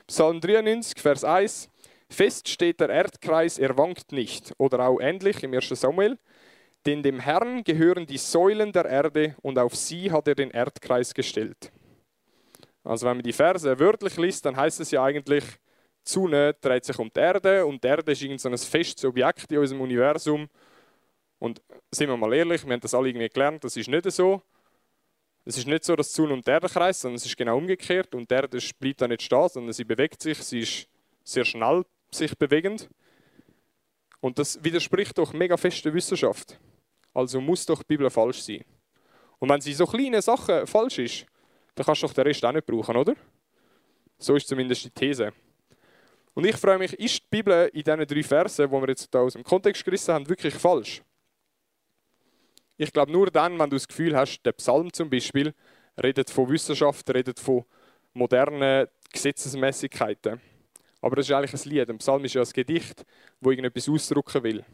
Psalm 0.05 0.41
93, 0.41 1.01
Vers 1.01 1.23
1. 1.23 1.69
Fest 2.09 2.49
steht 2.49 2.79
der 2.79 2.89
Erdkreis, 2.89 3.57
er 3.57 3.77
wankt 3.77 4.11
nicht. 4.11 4.53
Oder 4.57 4.87
auch 4.87 4.99
ähnlich 4.99 5.41
im 5.43 5.53
1. 5.53 5.69
Samuel. 5.69 6.19
Denn 6.85 7.01
dem 7.01 7.19
Herrn 7.19 7.63
gehören 7.63 8.05
die 8.05 8.19
Säulen 8.19 8.71
der 8.71 8.85
Erde 8.85 9.35
und 9.41 9.57
auf 9.57 9.75
sie 9.75 10.11
hat 10.11 10.27
er 10.27 10.35
den 10.35 10.51
Erdkreis 10.51 11.13
gestellt. 11.13 11.71
Also 12.85 13.07
wenn 13.07 13.17
man 13.17 13.23
die 13.23 13.33
Verse 13.33 13.79
wörtlich 13.79 14.15
liest, 14.17 14.45
dann 14.45 14.55
heißt 14.55 14.79
es 14.79 14.91
ja 14.91 15.03
eigentlich, 15.03 15.43
die 15.43 16.11
Sonne 16.11 16.53
dreht 16.61 16.85
sich 16.85 16.99
um 16.99 17.11
die 17.11 17.19
Erde 17.19 17.65
und 17.65 17.83
die 17.83 17.87
Erde 17.87 18.11
ist 18.11 18.21
irgend 18.21 18.39
so 18.39 18.47
ein 18.47 18.57
festes 18.57 19.03
Objekt 19.05 19.51
in 19.51 19.57
unserem 19.57 19.81
Universum. 19.81 20.47
Und 21.39 21.61
sind 21.91 22.09
wir 22.09 22.15
mal 22.15 22.31
ehrlich, 22.33 22.63
wir 22.63 22.73
haben 22.73 22.79
das 22.79 22.93
alle 22.93 23.09
irgendwie 23.09 23.27
gelernt, 23.27 23.63
das 23.63 23.75
ist 23.75 23.89
nicht 23.89 24.09
so. 24.11 24.41
Es 25.45 25.57
ist 25.57 25.67
nicht 25.67 25.83
so, 25.83 25.95
dass 25.95 26.09
die 26.09 26.15
Sonne 26.15 26.33
um 26.33 26.41
die 26.41 26.49
Erde 26.49 26.69
kreist, 26.69 27.01
sondern 27.01 27.15
es 27.15 27.25
ist 27.25 27.35
genau 27.35 27.57
umgekehrt 27.57 28.13
und 28.13 28.29
die 28.29 28.35
Erde 28.35 28.59
bleibt 28.79 29.01
da 29.01 29.07
nicht 29.07 29.23
stehen, 29.23 29.49
sondern 29.49 29.73
sie 29.73 29.83
bewegt 29.83 30.21
sich, 30.21 30.37
sie 30.37 30.59
ist 30.59 30.87
sehr 31.23 31.45
schnell 31.45 31.85
sich 32.11 32.37
bewegend. 32.37 32.87
Und 34.21 34.37
das 34.37 34.63
widerspricht 34.63 35.17
doch 35.17 35.33
mega 35.33 35.57
fest 35.57 35.83
der 35.85 35.93
Wissenschaft. 35.93 36.59
Also 37.13 37.41
muss 37.41 37.65
doch 37.65 37.81
die 37.81 37.87
Bibel 37.87 38.09
falsch 38.11 38.41
sein. 38.41 38.63
Und 39.39 39.49
wenn 39.49 39.61
sie 39.61 39.73
so 39.73 39.85
kleine 39.85 40.21
Sachen 40.21 40.67
falsch 40.67 40.99
ist, 40.99 41.25
dann 41.75 41.85
kannst 41.85 42.01
du 42.01 42.07
doch 42.07 42.13
den 42.13 42.25
Rest 42.25 42.43
auch 42.43 42.51
nicht 42.51 42.65
brauchen, 42.65 42.95
oder? 42.95 43.15
So 44.17 44.35
ist 44.35 44.47
zumindest 44.47 44.85
die 44.85 44.89
These. 44.89 45.33
Und 46.33 46.45
ich 46.45 46.55
frage 46.57 46.79
mich, 46.79 46.93
ist 46.93 47.23
die 47.23 47.27
Bibel 47.29 47.69
in 47.73 47.83
diesen 47.83 48.07
drei 48.07 48.23
Versen, 48.23 48.69
die 48.69 48.71
wir 48.71 48.87
jetzt 48.89 49.09
hier 49.11 49.21
aus 49.21 49.33
dem 49.33 49.43
Kontext 49.43 49.83
gerissen 49.85 50.13
haben, 50.13 50.27
wirklich 50.27 50.53
falsch? 50.53 51.01
Ich 52.77 52.91
glaube 52.91 53.11
nur 53.11 53.31
dann, 53.31 53.57
wenn 53.57 53.69
du 53.69 53.77
das 53.77 53.87
Gefühl 53.87 54.15
hast, 54.15 54.41
der 54.43 54.51
Psalm 54.53 54.91
zum 54.91 55.09
Beispiel 55.09 55.53
redet 56.01 56.29
von 56.29 56.49
Wissenschaft, 56.49 57.09
redet 57.13 57.39
von 57.39 57.63
modernen 58.13 58.87
Gesetzesmäßigkeiten. 59.13 60.41
Aber 61.01 61.15
das 61.15 61.27
ist 61.27 61.31
eigentlich 61.31 61.53
ein 61.53 61.69
Lied. 61.69 61.89
Ein 61.89 61.97
Psalm 61.99 62.25
ist 62.25 62.33
ja 62.33 62.41
ein 62.41 62.49
Gedicht, 62.51 63.05
wo 63.39 63.51
irgendetwas 63.51 63.87
ausdrücken 63.87 64.43
will. 64.43 64.65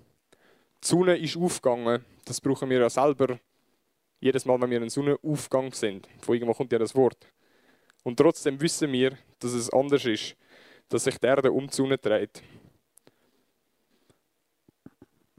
Die 0.84 0.88
Sonne 0.88 1.18
ist 1.18 1.38
aufgegangen. 1.38 2.04
Das 2.26 2.42
brauchen 2.42 2.70
wir 2.70 2.80
ja 2.80 2.90
selber 2.90 3.40
jedes 4.22 4.46
Mal, 4.46 4.62
wenn 4.62 4.70
wir 4.70 4.78
einen 4.78 4.90
Sonnenaufgang 4.90 5.74
sind. 5.74 6.08
Von 6.22 6.36
irgendwo 6.36 6.54
kommt 6.54 6.72
ja 6.72 6.80
das 6.80 6.96
Wort. 6.96 7.28
Und 8.04 8.18
trotzdem 8.18 8.62
wissen 8.62 8.92
wir, 8.92 9.18
dass 9.40 9.52
es 9.52 9.70
anders 9.72 10.06
ist, 10.06 10.38
dass 10.90 11.04
sich 11.04 11.18
die 11.18 11.28
Erde 11.28 11.52
um 11.52 11.68
die 11.68 11.74
Sonne 11.74 11.98
dreht. 11.98 12.42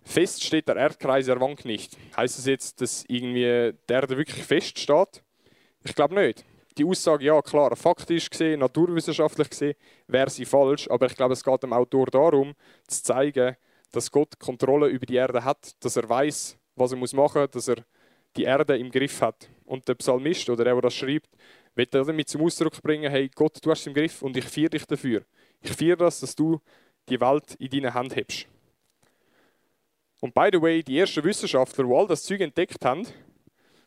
Fest 0.05 0.45
steht 0.45 0.69
der 0.69 0.77
Erdkreis, 0.77 1.29
er 1.29 1.41
wankt 1.41 1.65
nicht. 1.65 1.97
Heißt 2.17 2.39
das 2.39 2.47
jetzt, 2.47 2.81
dass 2.81 3.05
irgendwie 3.07 3.73
der 3.89 4.03
Erde 4.03 4.17
wirklich 4.17 4.45
fest 4.45 4.79
steht? 4.79 5.23
Ich 5.85 5.95
glaube 5.95 6.15
nicht. 6.15 6.45
Die 6.77 6.85
Aussage, 6.85 7.27
ja 7.27 7.41
klar, 7.43 7.77
faktisch 7.77 8.31
gesehen, 8.31 8.61
naturwissenschaftlich 8.61 9.51
gesehen, 9.51 9.75
wäre 10.09 10.31
sie 10.31 10.45
falsch, 10.45 10.89
aber 10.91 11.07
ich 11.07 11.15
glaube, 11.15 11.35
es 11.35 11.45
geht 11.45 11.63
dem 11.63 11.73
Autor 11.73 12.07
darum, 12.07 12.55
zu 12.87 13.03
zeigen, 13.03 13.57
dass 13.93 14.11
Gott 14.11 14.39
Kontrolle 14.39 14.89
über 14.89 15.05
die 15.05 15.17
Erde 15.17 15.45
hat, 15.45 15.73
dass 15.85 15.97
er 15.97 16.09
weiß, 16.09 16.57
was 16.75 16.93
er 16.93 16.99
machen 16.99 17.43
muss, 17.43 17.51
dass 17.51 17.69
er 17.69 17.85
die 18.37 18.45
Erde 18.45 18.77
im 18.79 18.91
Griff 18.91 19.21
hat. 19.21 19.49
Und 19.65 19.87
der 19.89 19.95
Psalmist 19.95 20.49
oder 20.51 20.65
der, 20.65 20.75
der 20.75 20.83
das 20.83 20.95
schreibt, 20.95 21.31
wird 21.75 21.95
damit 21.95 22.29
zum 22.29 22.43
Ausdruck 22.43 22.81
bringen, 22.83 23.11
hey 23.11 23.31
Gott, 23.35 23.59
du 23.63 23.71
hast 23.71 23.81
es 23.81 23.87
im 23.87 23.95
Griff 23.95 24.23
und 24.23 24.37
ich 24.37 24.45
feiere 24.45 24.71
dich 24.71 24.85
dafür. 24.85 25.23
Ich 25.61 25.73
feiere 25.73 25.97
das, 25.97 26.21
dass 26.21 26.35
du 26.35 26.61
die 27.09 27.21
Welt 27.21 27.55
in 27.59 27.71
deiner 27.71 27.95
Hand 27.95 28.15
hast. 28.17 28.47
Und 30.21 30.35
by 30.35 30.51
the 30.53 30.61
way, 30.61 30.83
die 30.83 30.99
ersten 30.99 31.25
Wissenschaftler, 31.25 31.85
die 31.85 31.93
all 31.93 32.07
das 32.07 32.23
Zeug 32.23 32.41
entdeckt 32.41 32.85
haben, 32.85 33.07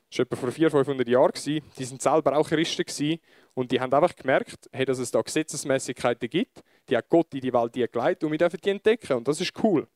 das 0.09 0.19
war 0.19 0.25
etwa 0.25 0.35
vor 0.35 0.51
400, 0.51 0.85
500 0.85 1.07
Jahren, 1.07 1.31
die 1.77 1.83
sind 1.83 2.01
selber 2.01 2.37
auch 2.37 2.47
Christen 2.47 3.19
und 3.53 3.71
die 3.71 3.79
haben 3.79 3.93
einfach 3.93 4.15
gemerkt, 4.15 4.69
dass 4.71 4.99
es 4.99 5.11
da 5.11 5.21
Gesetzesmäßigkeiten 5.21 6.29
gibt, 6.29 6.63
die 6.89 6.97
hat 6.97 7.09
Gott 7.09 7.33
in 7.33 7.41
die 7.41 7.53
Welt 7.53 7.73
geleitet 7.73 8.23
und 8.23 8.31
wir 8.31 8.37
dürfen 8.37 8.59
die 8.63 8.69
entdecken 8.69 9.13
und 9.13 9.27
das 9.27 9.41
ist 9.41 9.51
cool. 9.63 9.87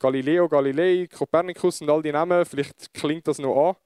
Galileo 0.00 0.48
Galilei, 0.48 1.06
Kopernikus 1.06 1.82
und 1.82 1.90
all 1.90 2.02
die 2.02 2.10
Namen, 2.10 2.44
vielleicht 2.46 2.92
klingt 2.94 3.28
das 3.28 3.38
noch 3.38 3.68
an. 3.68 3.76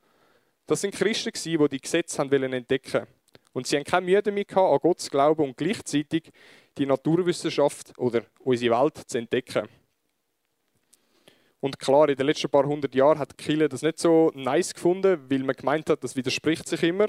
Das 0.65 0.81
sind 0.81 0.95
Christen, 0.95 1.33
die 1.35 1.69
die 1.69 1.81
Gesetze 1.81 2.19
haben 2.19 2.53
entdecken 2.53 3.07
Und 3.53 3.67
sie 3.67 3.77
haben 3.77 3.85
keine 3.85 4.07
Mühe 4.07 4.23
damit 4.23 4.57
an 4.57 4.79
Gott 4.81 5.01
zu 5.01 5.11
glauben 5.11 5.43
und 5.43 5.57
gleichzeitig 5.57 6.31
die 6.79 6.87
Naturwissenschaft 6.87 7.99
oder 7.99 8.23
unsere 8.39 8.81
Welt 8.81 8.97
zu 9.07 9.19
entdecken. 9.19 9.69
Und 11.59 11.79
klar, 11.81 12.09
in 12.09 12.17
den 12.17 12.27
letzten 12.27 12.49
paar 12.49 12.65
hundert 12.65 12.95
Jahren 12.95 13.19
hat 13.19 13.37
Kille 13.37 13.69
das 13.69 13.83
nicht 13.83 13.99
so 13.99 14.31
nice 14.35 14.73
gefunden, 14.73 15.19
weil 15.29 15.43
man 15.43 15.57
gemeint 15.57 15.91
hat, 15.91 16.05
das 16.05 16.15
widerspricht 16.15 16.69
sich 16.69 16.83
immer. 16.85 17.09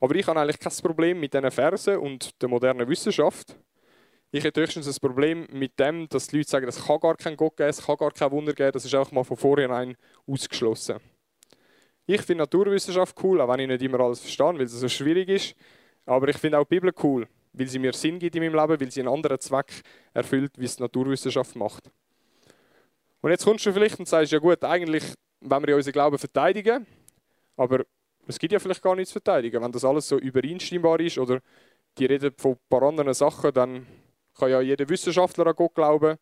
Aber 0.00 0.14
ich 0.14 0.26
habe 0.26 0.40
eigentlich 0.40 0.58
kein 0.58 0.72
Problem 0.82 1.20
mit 1.20 1.34
diesen 1.34 1.50
Versen 1.50 1.98
und 1.98 2.40
der 2.40 2.48
modernen 2.48 2.88
Wissenschaft. 2.88 3.54
Ich 4.32 4.44
hätte 4.44 4.60
höchstens 4.60 4.86
ein 4.86 4.94
Problem 5.00 5.48
mit 5.50 5.78
dem, 5.80 6.08
dass 6.08 6.28
die 6.28 6.36
Leute 6.36 6.50
sagen, 6.50 6.68
es 6.68 6.84
kann 6.84 7.00
gar 7.00 7.16
keinen 7.16 7.36
Gott 7.36 7.56
geben, 7.56 7.68
es 7.68 7.84
kann 7.84 7.96
gar 7.96 8.12
kein 8.12 8.30
Wunder 8.30 8.52
geben. 8.52 8.70
Das 8.70 8.84
ist 8.84 8.94
auch 8.94 9.10
mal 9.10 9.24
von 9.24 9.36
vornherein 9.36 9.96
ausgeschlossen. 10.24 11.00
Ich 12.06 12.22
finde 12.22 12.42
Naturwissenschaft 12.44 13.16
cool, 13.24 13.40
auch 13.40 13.48
wenn 13.48 13.60
ich 13.60 13.68
nicht 13.68 13.82
immer 13.82 13.98
alles 13.98 14.20
verstehe, 14.20 14.46
weil 14.46 14.62
es 14.62 14.72
so 14.72 14.88
schwierig 14.88 15.28
ist. 15.28 15.56
Aber 16.06 16.28
ich 16.28 16.38
finde 16.38 16.58
auch 16.58 16.64
die 16.64 16.76
Bibel 16.76 16.92
cool, 17.02 17.26
weil 17.52 17.66
sie 17.66 17.80
mir 17.80 17.92
Sinn 17.92 18.20
gibt 18.20 18.36
in 18.36 18.44
meinem 18.44 18.54
Leben, 18.54 18.80
weil 18.80 18.90
sie 18.90 19.00
einen 19.00 19.08
anderen 19.08 19.40
Zweck 19.40 19.82
erfüllt, 20.14 20.52
wie 20.56 20.64
es 20.64 20.76
die 20.76 20.82
Naturwissenschaft 20.82 21.56
macht. 21.56 21.90
Und 23.22 23.30
jetzt 23.30 23.44
kommst 23.44 23.66
du 23.66 23.72
vielleicht 23.72 23.98
und 23.98 24.06
sagst, 24.06 24.30
ja 24.30 24.38
gut, 24.38 24.62
eigentlich 24.62 25.04
wollen 25.40 25.62
wir 25.64 25.70
ja 25.70 25.76
unseren 25.76 25.92
Glauben 25.92 26.18
verteidigen, 26.18 26.86
aber 27.56 27.84
es 28.28 28.38
gibt 28.38 28.52
ja 28.52 28.60
vielleicht 28.60 28.82
gar 28.82 28.94
nichts 28.94 29.10
zu 29.10 29.14
verteidigen. 29.14 29.60
Wenn 29.60 29.72
das 29.72 29.84
alles 29.84 30.06
so 30.06 30.18
übereinstimmbar 30.18 31.00
ist 31.00 31.18
oder 31.18 31.40
die 31.98 32.06
reden 32.06 32.32
von 32.38 32.52
ein 32.52 32.58
paar 32.68 32.82
anderen 32.82 33.12
Sachen, 33.12 33.52
dann 33.52 33.86
kann 34.40 34.50
ja 34.50 34.60
jeder 34.60 34.88
Wissenschaftler 34.88 35.46
an 35.46 35.54
Gott 35.54 35.74
glauben. 35.74 36.18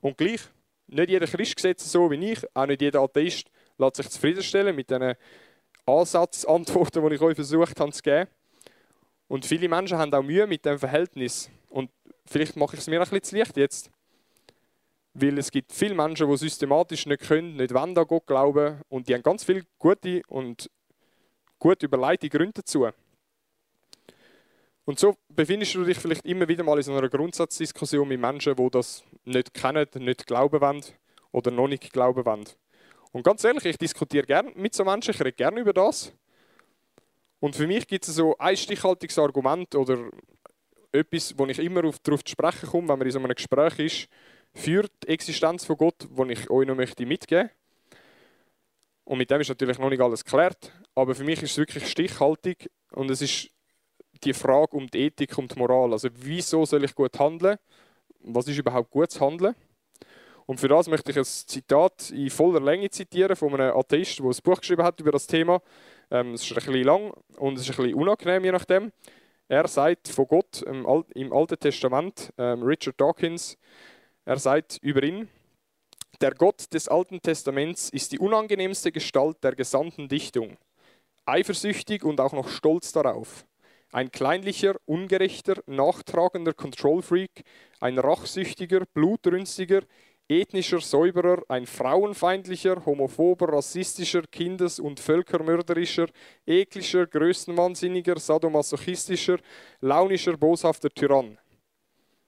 Und 0.00 0.16
gleich, 0.16 0.40
nicht 0.86 1.10
jeder 1.10 1.26
Christ 1.26 1.58
sieht 1.58 1.78
es 1.78 1.90
so 1.90 2.10
wie 2.10 2.32
ich, 2.32 2.38
auch 2.54 2.66
nicht 2.66 2.80
jeder 2.80 3.00
Atheist 3.00 3.48
lässt 3.78 3.96
sich 3.96 4.08
zufriedenstellen 4.08 4.74
mit 4.74 4.88
diesen 4.88 5.14
Ansatzantworten, 5.84 7.06
die 7.08 7.14
ich 7.14 7.20
euch 7.20 7.34
versucht 7.34 7.78
habe 7.80 7.92
zu 7.92 8.02
geben. 8.02 8.30
Und 9.28 9.44
viele 9.44 9.68
Menschen 9.68 9.98
haben 9.98 10.14
auch 10.14 10.22
Mühe 10.22 10.46
mit 10.46 10.64
dem 10.64 10.78
Verhältnis. 10.78 11.50
Und 11.68 11.90
vielleicht 12.24 12.56
mache 12.56 12.76
ich 12.76 12.80
es 12.80 12.86
mir 12.86 13.00
ein 13.00 13.08
bisschen 13.08 13.22
zu 13.22 13.36
leicht 13.36 13.56
jetzt. 13.56 13.90
Weil 15.14 15.38
es 15.38 15.50
gibt 15.50 15.72
viele 15.72 15.94
Menschen, 15.94 16.30
die 16.30 16.36
systematisch 16.36 17.06
nicht 17.06 17.22
können, 17.22 17.56
nicht 17.56 17.74
wollen 17.74 17.98
an 17.98 18.06
Gott 18.06 18.26
glauben. 18.26 18.80
Und 18.88 19.08
die 19.08 19.14
haben 19.14 19.22
ganz 19.22 19.44
viele 19.44 19.62
gute 19.78 20.22
und 20.28 20.70
gut 21.58 21.82
überlegte 21.82 22.28
Gründe 22.28 22.54
dazu. 22.54 22.88
Und 24.86 25.00
so 25.00 25.16
befindest 25.28 25.74
du 25.74 25.84
dich 25.84 25.98
vielleicht 25.98 26.24
immer 26.24 26.46
wieder 26.46 26.62
mal 26.62 26.76
in 26.76 26.84
so 26.84 26.94
einer 26.94 27.08
Grundsatzdiskussion 27.08 28.06
mit 28.06 28.20
Menschen, 28.20 28.54
die 28.54 28.70
das 28.70 29.02
nicht 29.24 29.52
kennen, 29.52 29.88
nicht 29.96 30.26
glauben 30.28 30.60
wollen 30.60 30.84
oder 31.32 31.50
noch 31.50 31.66
nicht 31.66 31.92
glauben 31.92 32.24
wollen. 32.24 32.44
Und 33.10 33.24
ganz 33.24 33.42
ehrlich, 33.42 33.64
ich 33.64 33.78
diskutiere 33.78 34.24
gerne 34.24 34.52
mit 34.54 34.74
so 34.74 34.84
Menschen, 34.84 35.10
ich 35.10 35.18
rede 35.18 35.32
gerne 35.32 35.60
über 35.60 35.72
das. 35.72 36.12
Und 37.40 37.56
für 37.56 37.66
mich 37.66 37.88
gibt 37.88 38.06
es 38.06 38.14
so 38.14 38.38
ein 38.38 38.56
stichhaltiges 38.56 39.18
Argument 39.18 39.74
oder 39.74 40.08
etwas, 40.92 41.36
wo 41.36 41.46
ich 41.46 41.58
immer 41.58 41.82
darauf 41.82 42.00
zu 42.00 42.16
sprechen 42.24 42.68
komme, 42.68 42.88
wenn 42.88 42.98
man 42.98 43.06
in 43.08 43.12
so 43.12 43.18
einem 43.18 43.34
Gespräch 43.34 43.78
ist, 43.80 44.08
für 44.54 44.88
die 45.02 45.08
Existenz 45.08 45.64
von 45.64 45.76
Gott, 45.76 46.06
wo 46.10 46.24
ich 46.26 46.48
euch 46.48 46.66
noch 46.66 46.76
möchte 46.76 47.04
mitgeben 47.04 47.50
Und 49.04 49.18
mit 49.18 49.32
dem 49.32 49.40
ist 49.40 49.48
natürlich 49.48 49.80
noch 49.80 49.90
nicht 49.90 50.00
alles 50.00 50.24
geklärt, 50.24 50.72
aber 50.94 51.16
für 51.16 51.24
mich 51.24 51.42
ist 51.42 51.50
es 51.50 51.58
wirklich 51.58 51.90
stichhaltig 51.90 52.70
und 52.92 53.10
es 53.10 53.20
ist 53.20 53.50
die 54.20 54.32
Frage 54.32 54.76
um 54.76 54.86
die 54.88 55.06
Ethik 55.06 55.36
und 55.38 55.54
die 55.54 55.58
Moral. 55.58 55.92
Also 55.92 56.08
wieso 56.14 56.64
soll 56.64 56.84
ich 56.84 56.94
gut 56.94 57.18
handeln? 57.18 57.58
Was 58.20 58.48
ist 58.48 58.58
überhaupt 58.58 58.90
gutes 58.90 59.20
Handeln? 59.20 59.54
Und 60.46 60.60
für 60.60 60.68
das 60.68 60.88
möchte 60.88 61.10
ich 61.10 61.18
ein 61.18 61.24
Zitat 61.24 62.10
in 62.10 62.30
voller 62.30 62.60
Länge 62.60 62.88
zitieren 62.88 63.34
von 63.34 63.52
einem 63.54 63.76
Atheist, 63.76 64.20
der 64.20 64.26
ein 64.26 64.36
Buch 64.44 64.60
geschrieben 64.60 64.84
hat 64.84 65.00
über 65.00 65.10
das 65.10 65.26
Thema. 65.26 65.60
Ähm, 66.10 66.34
es 66.34 66.42
ist 66.42 66.52
ein 66.52 66.54
bisschen 66.54 66.84
lang 66.84 67.12
und 67.36 67.54
es 67.54 67.62
ist 67.62 67.70
ein 67.70 67.84
bisschen 67.84 67.94
unangenehm, 67.94 68.44
je 68.44 68.52
nachdem. 68.52 68.92
Er 69.48 69.66
sagt 69.68 70.08
von 70.08 70.26
Gott 70.26 70.62
im, 70.62 70.86
Alten 70.86 71.58
Testament, 71.58 72.32
ähm, 72.38 72.62
Richard 72.62 73.00
Dawkins, 73.00 73.56
er 74.24 74.38
sagt 74.38 74.78
über 74.82 75.02
ihn, 75.02 75.28
der 76.20 76.32
Gott 76.32 76.72
des 76.72 76.88
Alten 76.88 77.20
Testaments 77.20 77.90
ist 77.90 78.10
die 78.12 78.18
unangenehmste 78.18 78.90
Gestalt 78.90 79.42
der 79.44 79.54
gesamten 79.54 80.08
Dichtung, 80.08 80.56
eifersüchtig 81.26 82.04
und 82.04 82.20
auch 82.20 82.32
noch 82.32 82.48
stolz 82.48 82.92
darauf. 82.92 83.44
Ein 83.96 84.10
kleinlicher, 84.10 84.76
ungerechter, 84.84 85.62
nachtragender 85.64 86.52
Control-Freak, 86.52 87.44
ein 87.80 87.98
rachsüchtiger, 87.98 88.84
blutrünstiger, 88.92 89.84
ethnischer 90.28 90.82
Säuberer, 90.82 91.42
ein 91.48 91.64
frauenfeindlicher, 91.64 92.84
homophober, 92.84 93.54
rassistischer, 93.54 94.24
kindes- 94.30 94.78
und 94.80 95.00
völkermörderischer, 95.00 96.08
eklischer, 96.44 97.06
größenwahnsinniger, 97.06 98.18
sadomasochistischer, 98.18 99.38
launischer, 99.80 100.36
boshafter 100.36 100.90
Tyrann. 100.90 101.38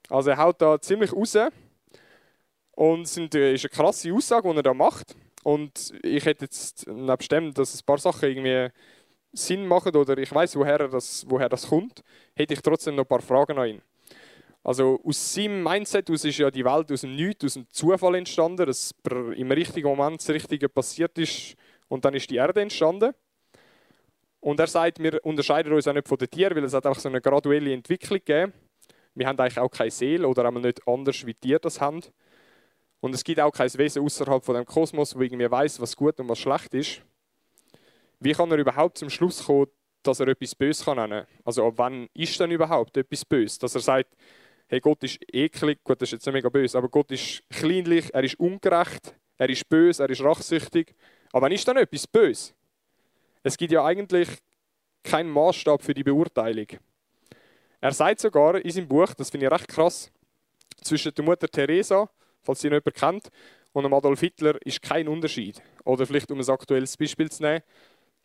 Also 0.09 0.31
er 0.31 0.38
haut 0.38 0.62
da 0.62 0.81
ziemlich 0.81 1.12
raus 1.12 1.37
und 2.70 3.02
es 3.02 3.14
ist 3.18 3.35
eine 3.35 3.59
krasse 3.59 4.11
Aussage, 4.14 4.50
die 4.50 4.57
er 4.57 4.62
da 4.62 4.72
macht. 4.72 5.14
Und 5.44 5.92
ich 6.02 6.24
hätte 6.24 6.46
jetzt 6.46 6.87
nebst 6.88 7.31
dem, 7.31 7.52
dass 7.52 7.78
ein 7.78 7.85
paar 7.85 7.98
Sachen 7.98 8.28
irgendwie 8.28 8.70
Sinn 9.33 9.67
machen 9.67 9.95
oder 9.95 10.17
ich 10.19 10.33
weiß, 10.35 10.57
woher 10.57 10.88
das, 10.88 11.25
woher 11.29 11.49
das 11.49 11.69
kommt, 11.69 12.03
hätte 12.35 12.55
ich 12.55 12.62
trotzdem 12.62 12.97
noch 12.97 13.05
ein 13.05 13.09
paar 13.09 13.21
Fragen 13.21 13.59
an 13.59 13.69
ihn. 13.69 13.83
Also 14.62 15.01
aus 15.05 15.35
seinem 15.35 15.62
Mindset 15.62 16.11
aus 16.11 16.25
ist 16.25 16.38
ja 16.38 16.51
die 16.51 16.64
Welt 16.64 16.91
aus 16.93 17.03
dem 17.03 17.14
Nichts, 17.14 17.45
aus 17.45 17.55
dem 17.55 17.67
Zufall 17.71 18.17
entstanden, 18.17 18.67
dass 18.67 18.95
im 19.37 19.51
richtigen 19.51 19.88
Moment 19.88 20.21
das 20.21 20.29
Richtige 20.31 20.69
passiert 20.69 21.17
ist 21.19 21.55
und 21.88 22.05
dann 22.05 22.14
ist 22.14 22.29
die 22.31 22.37
Erde 22.37 22.61
entstanden. 22.61 23.14
Und 24.41 24.61
er 24.61 24.67
sagt, 24.67 25.03
wir 25.03 25.25
unterscheiden 25.25 25.73
uns 25.73 25.88
auch 25.88 25.95
nicht 25.95 26.09
von 26.09 26.19
den 26.19 26.31
Tieren, 26.31 26.57
weil 26.57 26.64
es 26.64 26.75
hat 26.75 26.87
auch 26.87 26.99
so 26.99 27.09
eine 27.09 27.21
graduelle 27.21 27.73
Entwicklung 27.73 28.19
gegeben. 28.19 28.53
Wir 29.14 29.27
haben 29.27 29.38
eigentlich 29.38 29.59
auch 29.59 29.71
keine 29.71 29.91
Seele 29.91 30.29
oder 30.29 30.45
einmal 30.45 30.62
nicht 30.62 30.87
anders, 30.87 31.27
wie 31.27 31.35
Tiere 31.35 31.61
das 31.61 31.81
haben. 31.81 32.03
Und 33.01 33.14
es 33.14 33.25
gibt 33.25 33.41
auch 33.41 33.51
kein 33.51 33.73
Wesen 33.75 34.03
außerhalb 34.03 34.45
von 34.45 34.55
dem 34.55 34.64
Kosmos, 34.64 35.17
wo 35.17 35.23
irgendwie 35.23 35.51
weiß, 35.51 35.81
was 35.81 35.97
gut 35.97 36.19
und 36.21 36.29
was 36.29 36.38
schlecht 36.38 36.75
ist. 36.75 37.03
Wie 38.20 38.33
kann 38.33 38.50
er 38.50 38.59
überhaupt 38.59 38.98
zum 38.98 39.11
Schluss 39.11 39.44
kommen, 39.44 39.68
dass 40.02 40.20
er 40.20 40.28
etwas 40.28 40.54
Böses 40.54 40.87
nennen 40.87 41.11
kann? 41.11 41.26
Also 41.44 41.66
ab 41.66 41.74
wann 41.76 42.09
ist 42.14 42.38
denn 42.40 42.50
überhaupt 42.50 42.96
etwas 42.96 43.24
Böses? 43.24 43.59
Dass 43.59 43.74
er 43.74 43.81
sagt, 43.81 44.16
hey, 44.68 44.81
Gott 44.81 45.02
ist 45.02 45.18
eklig, 45.33 45.83
gut, 45.83 46.00
das 46.00 46.09
ist 46.09 46.12
jetzt 46.12 46.26
nicht 46.26 46.35
mega 46.35 46.48
böse, 46.48 46.76
aber 46.76 46.88
Gott 46.88 47.11
ist 47.11 47.42
kleinlich, 47.48 48.12
er 48.12 48.22
ist 48.22 48.38
ungerecht, 48.38 49.14
er 49.37 49.48
ist 49.48 49.68
böse, 49.68 50.02
er 50.02 50.11
ist 50.11 50.22
rachsüchtig. 50.22 50.94
Aber 51.33 51.46
wann 51.46 51.52
ist 51.52 51.66
dann 51.66 51.76
etwas 51.76 52.07
böse? 52.07 52.52
Es 53.42 53.57
gibt 53.57 53.72
ja 53.72 53.85
eigentlich 53.85 54.28
keinen 55.02 55.31
Maßstab 55.31 55.83
für 55.83 55.94
die 55.94 56.04
Beurteilung. 56.04 56.66
Er 57.81 57.92
sagt 57.92 58.20
sogar 58.20 58.57
in 58.57 58.70
seinem 58.70 58.88
Buch, 58.88 59.14
das 59.14 59.31
finde 59.31 59.46
ich 59.46 59.52
recht 59.52 59.68
krass, 59.68 60.11
zwischen 60.83 61.14
der 61.14 61.24
Mutter 61.24 61.48
Teresa, 61.48 62.11
falls 62.42 62.61
sie 62.61 62.68
jemand 62.68 62.94
kennt, 62.94 63.28
und 63.72 63.92
Adolf 63.92 64.20
Hitler 64.20 64.59
ist 64.66 64.83
kein 64.83 65.07
Unterschied. 65.07 65.62
Oder 65.85 66.07
vielleicht 66.07 66.31
um 66.31 66.40
ein 66.40 66.48
aktuelles 66.48 66.96
Beispiel 66.96 67.31
zu 67.31 67.42
nehmen, 67.42 67.62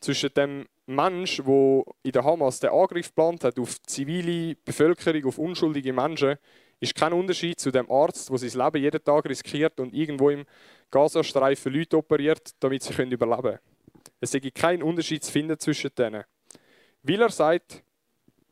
zwischen 0.04 0.32
dem 0.34 0.66
Mensch, 0.86 1.38
der 1.38 1.82
in 2.02 2.12
der 2.12 2.24
Hamas 2.24 2.60
den 2.60 2.70
Angriff 2.70 3.08
geplant 3.08 3.42
hat 3.44 3.58
auf 3.58 3.78
die 3.78 3.86
zivile 3.86 4.54
Bevölkerung, 4.64 5.24
auf 5.24 5.38
unschuldige 5.38 5.92
Menschen, 5.92 6.36
ist 6.78 6.94
kein 6.94 7.14
Unterschied 7.14 7.58
zu 7.58 7.70
dem 7.70 7.90
Arzt, 7.90 8.28
der 8.28 8.38
sein 8.38 8.64
Leben 8.64 8.82
jeden 8.82 9.02
Tag 9.02 9.24
riskiert 9.24 9.80
und 9.80 9.94
irgendwo 9.94 10.28
im 10.28 10.44
Gazastreifen 10.90 11.72
Leute 11.72 11.96
operiert, 11.96 12.50
damit 12.60 12.82
sie 12.82 12.92
überleben 12.92 13.42
können. 13.42 13.58
Es 14.20 14.32
gibt 14.32 14.54
keinen 14.54 14.82
Unterschied 14.82 15.24
zu 15.24 15.32
finden 15.32 15.58
zwischen 15.58 15.90
denen. 15.96 16.24
Weil 17.02 17.22
er 17.22 17.30
sagt, 17.30 17.82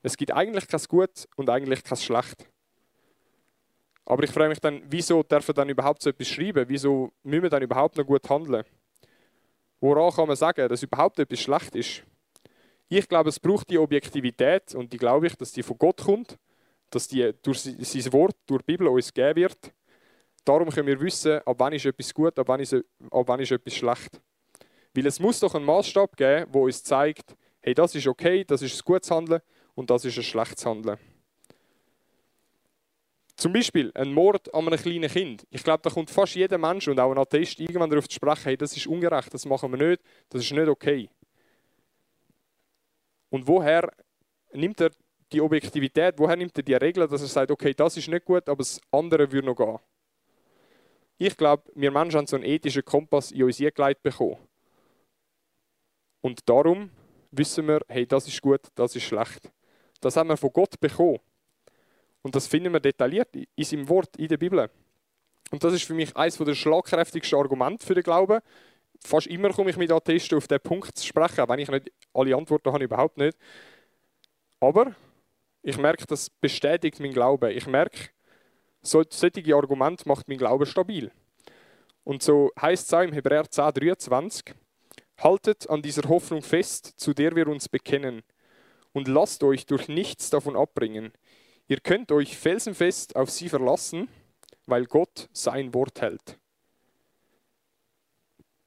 es 0.02 0.16
gibt 0.16 0.32
eigentlich 0.32 0.66
kein 0.66 0.80
Gut 0.88 1.28
und 1.36 1.50
eigentlich 1.50 1.84
kein 1.84 1.98
Schlecht. 1.98 2.48
Aber 4.06 4.24
ich 4.24 4.30
frage 4.30 4.48
mich 4.48 4.60
dann, 4.60 4.82
wieso 4.88 5.22
darf 5.22 5.46
er 5.48 5.54
dann 5.54 5.68
überhaupt 5.68 6.02
so 6.02 6.10
etwas 6.10 6.28
schreiben? 6.28 6.64
Wieso 6.68 7.12
müssen 7.22 7.42
wir 7.42 7.50
dann 7.50 7.62
überhaupt 7.62 7.96
noch 7.96 8.06
gut 8.06 8.28
handeln? 8.28 8.64
Woran 9.82 10.12
kann 10.12 10.28
man 10.28 10.36
sagen, 10.36 10.68
dass 10.68 10.84
überhaupt 10.84 11.18
etwas 11.18 11.40
schlecht 11.40 11.74
ist? 11.74 12.04
Ich 12.88 13.08
glaube, 13.08 13.30
es 13.30 13.40
braucht 13.40 13.68
die 13.68 13.78
Objektivität 13.78 14.76
und 14.76 14.92
die 14.92 14.96
glaube 14.96 15.26
ich, 15.26 15.34
dass 15.34 15.50
die 15.50 15.64
von 15.64 15.76
Gott 15.76 16.04
kommt, 16.04 16.38
dass 16.90 17.08
die 17.08 17.32
durch 17.42 17.62
sein 17.62 18.12
Wort, 18.12 18.36
durch 18.46 18.62
die 18.62 18.74
Bibel 18.74 18.86
uns 18.86 19.12
gegeben 19.12 19.40
wird. 19.40 19.74
Darum 20.44 20.70
können 20.70 20.86
wir 20.86 21.00
wissen, 21.00 21.40
ab 21.44 21.56
wann 21.58 21.72
ist 21.72 21.84
etwas 21.84 22.14
gut, 22.14 22.38
ab 22.38 22.46
wann 22.46 22.60
ist, 22.60 22.74
ab 22.74 23.24
wann 23.26 23.40
ist 23.40 23.50
etwas 23.50 23.74
schlecht. 23.74 24.20
Weil 24.94 25.06
es 25.06 25.18
muss 25.18 25.40
doch 25.40 25.52
einen 25.56 25.64
Maßstab 25.64 26.16
geben, 26.16 26.46
wo 26.52 26.66
uns 26.66 26.84
zeigt, 26.84 27.34
hey, 27.60 27.74
das 27.74 27.92
ist 27.96 28.06
okay, 28.06 28.44
das 28.44 28.62
ist 28.62 28.76
ein 28.76 28.84
gutes 28.84 29.10
Handeln 29.10 29.40
und 29.74 29.90
das 29.90 30.04
ist 30.04 30.16
ein 30.16 30.22
schlechtes 30.22 30.64
Handeln. 30.64 30.96
Zum 33.42 33.52
Beispiel 33.52 33.90
ein 33.96 34.12
Mord 34.12 34.54
an 34.54 34.68
einem 34.68 34.78
kleinen 34.78 35.10
Kind. 35.10 35.44
Ich 35.50 35.64
glaube, 35.64 35.82
da 35.82 35.90
kommt 35.90 36.12
fast 36.12 36.36
jeder 36.36 36.58
Mensch 36.58 36.86
und 36.86 37.00
auch 37.00 37.10
ein 37.10 37.18
Atheist 37.18 37.58
irgendwann 37.58 37.90
darauf 37.90 38.08
zu 38.08 38.14
sprechen, 38.14 38.44
hey, 38.44 38.56
das 38.56 38.76
ist 38.76 38.86
ungerecht, 38.86 39.34
das 39.34 39.44
machen 39.46 39.72
wir 39.72 39.84
nicht, 39.84 40.00
das 40.28 40.42
ist 40.42 40.52
nicht 40.52 40.68
okay. 40.68 41.10
Und 43.30 43.44
woher 43.44 43.92
nimmt 44.52 44.80
er 44.80 44.92
die 45.32 45.40
Objektivität, 45.40 46.14
woher 46.18 46.36
nimmt 46.36 46.56
er 46.56 46.62
die 46.62 46.74
Regel, 46.74 47.08
dass 47.08 47.20
er 47.20 47.26
sagt, 47.26 47.50
okay, 47.50 47.74
das 47.74 47.96
ist 47.96 48.06
nicht 48.06 48.24
gut, 48.24 48.48
aber 48.48 48.58
das 48.58 48.80
andere 48.92 49.32
würde 49.32 49.48
noch 49.48 49.56
gehen? 49.56 49.78
Ich 51.18 51.36
glaube, 51.36 51.64
wir 51.74 51.90
Menschen 51.90 52.18
haben 52.18 52.28
so 52.28 52.36
einen 52.36 52.44
ethischen 52.44 52.84
Kompass 52.84 53.32
in 53.32 53.42
uns 53.42 53.60
eingeleitet 53.60 54.04
bekommen. 54.04 54.36
Und 56.20 56.48
darum 56.48 56.92
wissen 57.32 57.66
wir, 57.66 57.80
hey, 57.88 58.06
das 58.06 58.28
ist 58.28 58.40
gut, 58.40 58.60
das 58.76 58.94
ist 58.94 59.02
schlecht. 59.02 59.50
Das 60.00 60.16
haben 60.16 60.28
wir 60.28 60.36
von 60.36 60.52
Gott 60.52 60.78
bekommen. 60.78 61.18
Und 62.22 62.34
das 62.34 62.46
finden 62.46 62.72
wir 62.72 62.80
detailliert 62.80 63.28
in 63.34 63.64
seinem 63.64 63.88
Wort, 63.88 64.16
in 64.16 64.28
der 64.28 64.36
Bibel. 64.36 64.70
Und 65.50 65.62
das 65.62 65.74
ist 65.74 65.84
für 65.84 65.94
mich 65.94 66.16
eines 66.16 66.36
der 66.36 66.54
schlagkräftigsten 66.54 67.38
Argumente 67.38 67.84
für 67.84 67.94
den 67.94 68.04
Glauben. 68.04 68.40
Fast 69.04 69.26
immer 69.26 69.50
komme 69.50 69.70
ich 69.70 69.76
mit 69.76 69.90
Atheisten 69.90 70.38
auf 70.38 70.46
diesen 70.46 70.62
Punkt 70.62 70.96
zu 70.96 71.06
sprechen, 71.06 71.48
wenn 71.48 71.58
ich 71.58 71.68
nicht 71.68 71.92
alle 72.14 72.36
Antworten 72.36 72.72
habe, 72.72 72.84
überhaupt 72.84 73.18
nicht. 73.18 73.36
Aber 74.60 74.94
ich 75.62 75.76
merke, 75.76 76.06
das 76.06 76.30
bestätigt 76.30 77.00
meinen 77.00 77.12
Glauben. 77.12 77.50
Ich 77.50 77.66
merke, 77.66 78.10
solche 78.80 79.54
Argumente 79.54 80.08
macht 80.08 80.28
mein 80.28 80.38
Glauben 80.38 80.66
stabil. 80.66 81.10
Und 82.04 82.22
so 82.22 82.50
heißt 82.60 82.86
es 82.86 82.94
auch 82.94 83.02
im 83.02 83.12
Hebräer 83.12 83.48
10, 83.48 83.72
23, 83.74 84.54
Haltet 85.18 85.70
an 85.70 85.82
dieser 85.82 86.08
Hoffnung 86.08 86.42
fest, 86.42 86.94
zu 86.96 87.14
der 87.14 87.36
wir 87.36 87.46
uns 87.46 87.68
bekennen, 87.68 88.22
und 88.92 89.06
lasst 89.06 89.44
euch 89.44 89.66
durch 89.66 89.86
nichts 89.88 90.30
davon 90.30 90.56
abbringen. 90.56 91.12
Ihr 91.72 91.80
könnt 91.80 92.12
euch 92.12 92.36
felsenfest 92.36 93.16
auf 93.16 93.30
sie 93.30 93.48
verlassen, 93.48 94.06
weil 94.66 94.84
Gott 94.84 95.30
sein 95.32 95.72
Wort 95.72 96.02
hält. 96.02 96.38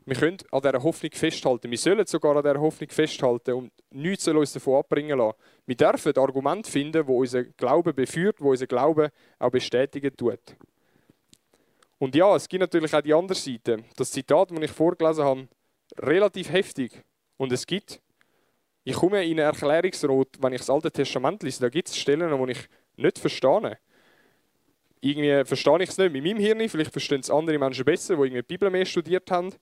Wir 0.06 0.16
können 0.16 0.40
an 0.52 0.62
dieser 0.64 0.82
Hoffnung 0.82 1.12
festhalten. 1.12 1.70
Wir 1.70 1.78
sollen 1.78 2.08
sogar 2.08 2.36
an 2.36 2.42
dieser 2.42 2.60
Hoffnung 2.60 2.90
festhalten 2.90 3.54
und 3.54 3.72
nichts 3.92 4.24
soll 4.24 4.38
uns 4.38 4.54
davon 4.54 4.80
abbringen 4.80 5.20
lassen. 5.20 5.38
Wir 5.68 5.76
dürfen 5.76 6.18
Argumente 6.18 6.72
finden, 6.72 7.06
wo 7.06 7.20
unser 7.20 7.44
Glaube 7.44 7.94
beführt, 7.94 8.42
wo 8.42 8.50
unser 8.50 8.66
Glaube 8.66 9.12
auch 9.38 9.52
bestätigen 9.52 10.18
tut. 10.18 10.56
Und 12.00 12.16
ja, 12.16 12.36
es 12.36 12.50
gibt 12.50 12.62
natürlich 12.62 12.92
auch 12.92 13.02
die 13.02 13.14
andere 13.14 13.38
Seite. 13.38 13.84
Das 13.98 14.10
Zitat, 14.10 14.50
das 14.50 14.60
ich 14.60 14.72
vorgelesen 14.72 15.26
habe, 15.26 15.48
relativ 16.00 16.52
heftig. 16.52 17.04
Und 17.38 17.52
es 17.52 17.68
gibt, 17.68 18.02
ich 18.84 18.96
komme 18.96 19.24
in 19.24 19.34
eine 19.34 19.42
Erklärungsrot, 19.42 20.42
wenn 20.42 20.54
ich 20.54 20.62
das 20.62 20.72
Alte 20.72 20.92
Testament 20.92 21.44
lese, 21.44 21.62
da 21.62 21.70
gibt 21.70 21.90
es 21.90 21.98
Stellen, 21.98 22.36
wo 22.40 22.48
ich 22.48 22.68
nicht 22.98 23.20
verstehe. 23.20 23.78
Irgendwie 25.02 25.46
verstehe 25.46 25.84
ich 25.84 25.90
es 25.90 25.98
nicht 25.98 26.12
mit 26.12 26.24
meinem 26.24 26.40
Hirn, 26.40 26.68
vielleicht 26.70 26.92
verstehen 26.92 27.20
es 27.20 27.30
andere 27.30 27.60
Menschen 27.60 27.86
besser, 27.86 28.16
die 28.16 28.22
irgendwie 28.22 28.42
die 28.42 28.48
Bibel 28.48 28.70
mehr 28.70 28.86
studiert 28.86 29.30
haben. 29.30 29.54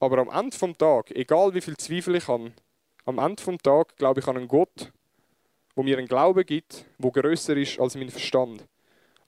Aber 0.00 0.18
am 0.18 0.28
Ende 0.28 0.56
des 0.56 0.76
Tages, 0.78 1.16
egal 1.16 1.54
wie 1.54 1.60
viel 1.60 1.76
Zweifel 1.76 2.16
ich 2.16 2.28
habe, 2.28 2.52
am 3.06 3.18
Ende 3.18 3.42
des 3.42 3.58
Tages 3.62 3.96
glaube 3.96 4.20
ich 4.20 4.28
an 4.28 4.36
einen 4.36 4.48
Gott, 4.48 4.92
wo 5.74 5.82
mir 5.82 5.96
einen 5.98 6.06
Glauben 6.06 6.44
gibt, 6.44 6.84
wo 6.98 7.10
größer 7.10 7.56
ist 7.56 7.80
als 7.80 7.96
mein 7.96 8.10
Verstand. 8.10 8.66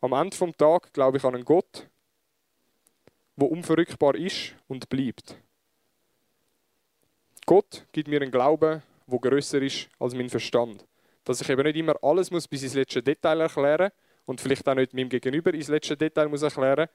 Am 0.01 0.13
Ende 0.13 0.37
des 0.37 0.57
Tages 0.57 0.93
glaube 0.93 1.19
ich 1.19 1.25
an 1.25 1.35
einen 1.35 1.45
Gott, 1.45 1.89
wo 3.37 3.47
unverrückbar 3.47 4.15
ist 4.15 4.55
und 4.69 4.89
bleibt. 4.89 5.37
Gott 7.47 7.87
gibt 7.93 8.09
mir 8.09 8.21
einen 8.21 8.31
Glauben, 8.31 8.83
wo 9.07 9.19
größer 9.19 9.63
ist 9.63 9.89
als 9.99 10.15
mein 10.15 10.29
Verstand. 10.29 10.85
Dass 11.27 11.41
ich 11.41 11.49
eben 11.51 11.65
nicht 11.65 11.77
immer 11.77 11.97
alles 12.03 12.31
muss 12.31 12.47
bis 12.47 12.63
ins 12.63 12.75
letzte 12.75 13.03
Detail 13.03 13.41
erklären 13.41 13.91
und 14.27 14.41
vielleicht 14.41 14.67
auch 14.69 14.77
nicht 14.77 14.95
meinem 14.95 15.09
Gegenüber 15.09 15.53
ins 15.53 15.67
letzte 15.67 15.97
Detail 15.97 16.29
muss 16.29 16.43
erklären, 16.43 16.89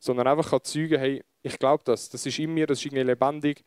sondern 0.00 0.26
einfach 0.26 0.50
kann 0.50 0.64
zeugen, 0.64 0.98
hey, 0.98 1.24
ich 1.40 1.56
glaube 1.56 1.84
das, 1.84 2.10
das 2.10 2.26
ist 2.26 2.38
in 2.40 2.52
mir, 2.52 2.66
das 2.66 2.80
ist 2.80 2.86
irgendwie 2.86 3.04
lebendig. 3.04 3.64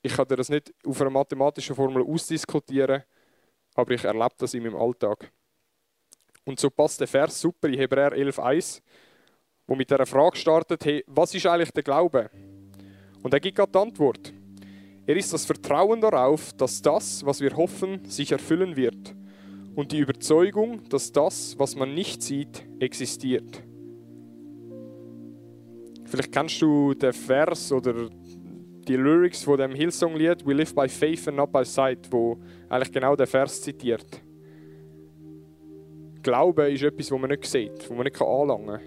Ich 0.00 0.14
kann 0.14 0.26
das 0.28 0.48
nicht 0.48 0.72
auf 0.86 0.98
einer 0.98 1.10
mathematischen 1.10 1.76
Formel 1.76 2.02
ausdiskutieren, 2.02 3.02
aber 3.74 3.90
ich 3.92 4.02
erlebe 4.02 4.34
das 4.38 4.54
in 4.54 4.62
meinem 4.62 4.76
Alltag. 4.76 5.30
Und 6.46 6.58
so 6.58 6.70
passt 6.70 6.98
der 6.98 7.06
Vers 7.06 7.38
super 7.38 7.68
in 7.68 7.74
Hebräer 7.74 8.12
11,1, 8.12 8.80
wo 9.66 9.74
mit 9.74 9.90
der 9.90 10.06
Frage 10.06 10.38
startet, 10.38 10.86
hey, 10.86 11.04
was 11.06 11.34
ist 11.34 11.44
eigentlich 11.44 11.72
der 11.72 11.82
Glaube? 11.82 12.30
Und 13.22 13.34
er 13.34 13.40
gibt 13.40 13.56
gerade 13.56 13.72
die 13.72 13.78
Antwort. 13.78 14.32
Er 15.06 15.16
ist 15.16 15.32
das 15.32 15.44
Vertrauen 15.44 16.00
darauf, 16.00 16.52
dass 16.54 16.82
das, 16.82 17.24
was 17.24 17.40
wir 17.40 17.56
hoffen, 17.56 18.04
sich 18.04 18.32
erfüllen 18.32 18.76
wird. 18.76 19.14
Und 19.76 19.92
die 19.92 19.98
Überzeugung, 19.98 20.88
dass 20.88 21.12
das, 21.12 21.56
was 21.58 21.76
man 21.76 21.94
nicht 21.94 22.22
sieht, 22.22 22.66
existiert. 22.80 23.62
Vielleicht 26.04 26.32
kennst 26.32 26.60
du 26.60 26.94
den 26.94 27.12
Vers 27.12 27.70
oder 27.72 28.08
die 28.88 28.96
Lyrics 28.96 29.44
von 29.44 29.58
dem 29.58 29.72
Hillsong-Lied 29.72 30.46
We 30.46 30.54
live 30.54 30.74
by 30.74 30.88
faith 30.88 31.28
and 31.28 31.36
not 31.36 31.52
by 31.52 31.64
sight, 31.64 32.10
wo 32.10 32.38
eigentlich 32.68 32.92
genau 32.92 33.14
den 33.14 33.26
Vers 33.26 33.62
zitiert. 33.62 34.22
Glaube 36.22 36.72
ist 36.72 36.82
etwas, 36.82 37.08
das 37.08 37.18
man 37.18 37.30
nicht 37.30 37.44
sieht, 37.44 37.78
das 37.78 37.90
man 37.90 38.04
nicht 38.04 38.20
anlangen 38.20 38.66
kann. 38.66 38.80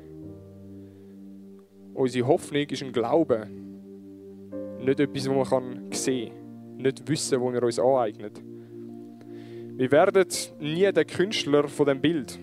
Unsere 1.93 2.27
Hoffnung 2.27 2.63
ist 2.63 2.84
ein 2.84 2.91
Glaube, 2.91 3.47
nicht 4.81 4.99
etwas, 4.99 5.23
das 5.23 5.51
man 5.51 5.91
sehen 5.91 6.29
kann, 6.29 6.77
nicht 6.77 7.07
Wissen, 7.07 7.41
das 7.41 7.53
wir 7.53 7.63
uns 7.63 7.79
aneignen. 7.79 8.31
Wir 9.77 9.91
werden 9.91 10.25
nie 10.59 10.91
den 10.91 11.07
Künstler 11.07 11.67
von 11.67 11.85
dem 11.85 12.01
Bild 12.01 12.37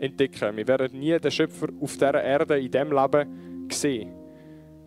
entdecken. 0.00 0.56
Wir 0.56 0.66
werden 0.66 0.98
nie 0.98 1.18
den 1.18 1.30
Schöpfer 1.30 1.68
auf 1.80 1.92
dieser 1.92 2.22
Erde, 2.22 2.58
in 2.58 2.70
diesem 2.70 2.92
Leben 2.92 3.68
sehen. 3.70 4.12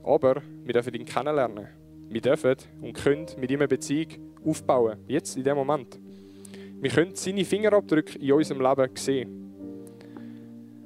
Aber 0.04 0.42
wir 0.64 0.74
dürfen 0.74 0.94
ihn 0.94 1.06
kennenlernen. 1.06 1.68
Wir 2.10 2.22
dürfen 2.22 2.56
und 2.82 2.94
können 2.94 3.26
mit 3.38 3.52
ihm 3.52 3.60
eine 3.60 3.68
Beziehung 3.68 4.08
aufbauen. 4.46 4.98
Jetzt, 5.08 5.38
in 5.38 5.44
dem 5.44 5.56
Moment. 5.56 6.00
Wir 6.80 6.90
können 6.90 7.16
seine 7.16 7.44
Fingerabdrücke 7.44 8.20
in 8.20 8.34
unserem 8.34 8.62
Leben 8.62 8.96
sehen. 8.96 9.48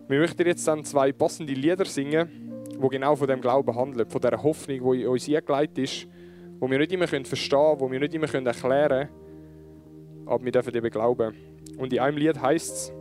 Wir 0.08 0.20
möchten 0.20 0.46
jetzt 0.46 0.68
dann 0.68 0.84
zwei 0.84 1.12
passende 1.12 1.54
Lieder 1.54 1.86
singen 1.86 2.30
wo 2.82 2.88
genau 2.88 3.16
von 3.16 3.28
dem 3.28 3.42
Glauben 3.42 3.76
handelt, 3.76 4.12
von 4.12 4.22
dieser 4.22 4.42
Hoffnung, 4.42 4.92
die 4.92 5.02
in 5.04 5.08
uns 5.08 5.30
eingeleitet 5.30 5.78
ist, 5.78 6.08
wo 6.60 6.70
wir 6.70 6.80
nicht 6.80 6.92
immer 6.92 7.08
verstehen 7.08 7.60
können, 7.60 7.80
wo 7.80 7.92
wir 7.92 8.00
nicht 8.00 8.14
immer 8.14 8.34
erklären 8.34 9.08
können, 9.08 10.28
aber 10.28 10.44
wir 10.44 10.52
dürfen 10.52 10.76
eben 10.76 10.90
glauben. 10.90 11.36
Und 11.78 11.94
in 11.94 12.00
einem 12.00 12.18
Lied 12.18 12.42
heißt 12.42 12.74
es, 12.74 12.94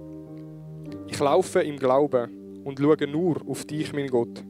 ich 1.06 1.18
laufe 1.18 1.60
im 1.60 1.76
Glauben 1.76 2.62
und 2.64 2.78
schaue 2.78 3.06
nur 3.06 3.40
auf 3.48 3.64
dich, 3.64 3.92
mein 3.92 4.08
Gott. 4.08 4.44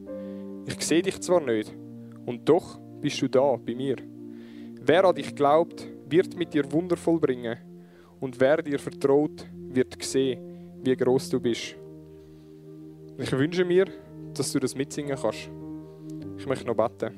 Ich 0.65 0.79
sehe 0.85 1.01
dich 1.01 1.19
zwar 1.21 1.41
nicht, 1.41 1.73
und 2.25 2.47
doch 2.47 2.79
bist 3.01 3.21
du 3.21 3.27
da 3.27 3.55
bei 3.55 3.75
mir. 3.75 3.95
Wer 4.81 5.05
an 5.05 5.15
dich 5.15 5.35
glaubt, 5.35 5.87
wird 6.07 6.37
mit 6.37 6.53
dir 6.53 6.71
Wunder 6.71 6.97
vollbringen, 6.97 7.57
und 8.19 8.39
wer 8.39 8.61
dir 8.61 8.77
vertraut, 8.77 9.47
wird 9.69 10.01
sehen, 10.03 10.39
wie 10.83 10.95
groß 10.95 11.29
du 11.29 11.39
bist. 11.39 11.75
Ich 13.17 13.31
wünsche 13.31 13.65
mir, 13.65 13.85
dass 14.37 14.51
du 14.51 14.59
das 14.59 14.75
mitsingen 14.75 15.17
kannst. 15.21 15.49
Ich 16.37 16.45
möchte 16.45 16.65
noch 16.65 16.75
beten. 16.75 17.13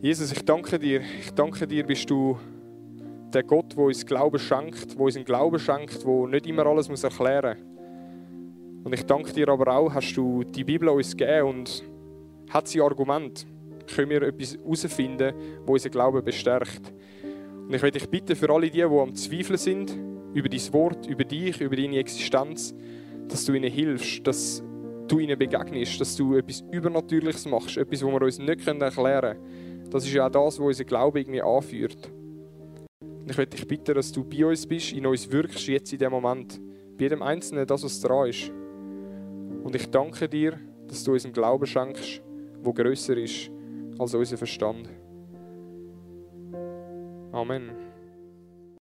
Jesus, 0.00 0.32
ich 0.32 0.44
danke 0.44 0.78
dir. 0.78 1.00
Ich 1.20 1.32
danke 1.32 1.66
dir, 1.66 1.84
bist 1.84 2.10
du 2.10 2.38
der 3.32 3.42
Gott, 3.42 3.72
der 3.72 3.84
uns 3.84 4.04
Glauben 4.04 4.38
schenkt, 4.38 4.92
der 4.94 5.00
uns 5.00 5.16
einen 5.16 5.24
Glauben 5.24 5.58
schenkt, 5.58 6.04
der 6.04 6.26
nicht 6.26 6.46
immer 6.46 6.66
alles 6.66 6.88
muss 6.88 7.04
erklären 7.04 7.56
muss. 7.58 8.84
Und 8.84 8.92
ich 8.94 9.04
danke 9.06 9.32
dir 9.32 9.48
aber 9.48 9.74
auch, 9.76 9.94
hast 9.94 10.14
du 10.14 10.42
die 10.42 10.64
Bibel 10.64 10.88
uns 10.88 11.16
gegeben 11.16 11.48
und 11.48 11.84
hat 12.50 12.68
sie 12.68 12.80
Argument. 12.80 13.46
Können 13.94 14.10
wir 14.10 14.22
etwas 14.22 14.56
herausfinden, 14.56 15.34
wo 15.64 15.74
unser 15.74 15.90
Glauben 15.90 16.24
bestärkt. 16.24 16.92
Und 17.66 17.74
ich 17.74 17.80
möchte 17.82 17.98
dich 17.98 18.08
bitten 18.08 18.34
für 18.34 18.50
alle 18.50 18.70
die, 18.70 18.78
die 18.78 18.82
am 18.82 19.14
Zweifeln 19.14 19.58
sind, 19.58 19.96
über 20.34 20.48
dein 20.48 20.72
Wort, 20.72 21.06
über 21.06 21.24
dich, 21.24 21.60
über 21.60 21.76
deine 21.76 21.98
Existenz, 21.98 22.74
dass 23.28 23.44
du 23.44 23.52
ihnen 23.52 23.70
hilfst, 23.70 24.26
dass 24.26 24.62
du 25.12 25.18
ihnen 25.18 25.38
begegnest, 25.38 26.00
dass 26.00 26.16
du 26.16 26.36
etwas 26.36 26.64
Übernatürliches 26.70 27.46
machst, 27.46 27.76
etwas, 27.76 28.02
was 28.02 28.10
wir 28.10 28.22
uns 28.22 28.38
nicht 28.38 28.66
erklären 28.66 29.36
können. 29.36 29.90
Das 29.90 30.04
ist 30.04 30.14
ja 30.14 30.26
auch 30.26 30.30
das, 30.30 30.58
was 30.58 30.66
unser 30.66 30.84
Glaube 30.84 31.20
irgendwie 31.20 31.42
anführt. 31.42 32.10
Und 33.00 33.30
ich 33.30 33.36
möchte 33.36 33.56
dich 33.56 33.68
bitten, 33.68 33.94
dass 33.94 34.10
du 34.10 34.24
bei 34.24 34.46
uns 34.46 34.66
bist, 34.66 34.92
in 34.92 35.06
uns 35.06 35.30
wirkst, 35.30 35.66
jetzt 35.68 35.92
in 35.92 35.98
dem 35.98 36.12
Moment. 36.12 36.60
bei 36.96 37.04
jedem 37.04 37.22
Einzelnen 37.22 37.66
das, 37.66 37.84
was 37.84 38.00
dran 38.00 38.28
ist. 38.28 38.50
Und 39.62 39.74
ich 39.74 39.90
danke 39.90 40.28
dir, 40.28 40.58
dass 40.88 41.04
du 41.04 41.12
uns 41.12 41.24
einen 41.24 41.34
Glauben 41.34 41.66
schenkst, 41.66 42.22
der 42.64 42.72
grösser 42.72 43.16
ist 43.16 43.50
als 43.98 44.14
unser 44.14 44.36
Verstand. 44.36 44.88
Amen. 47.32 47.81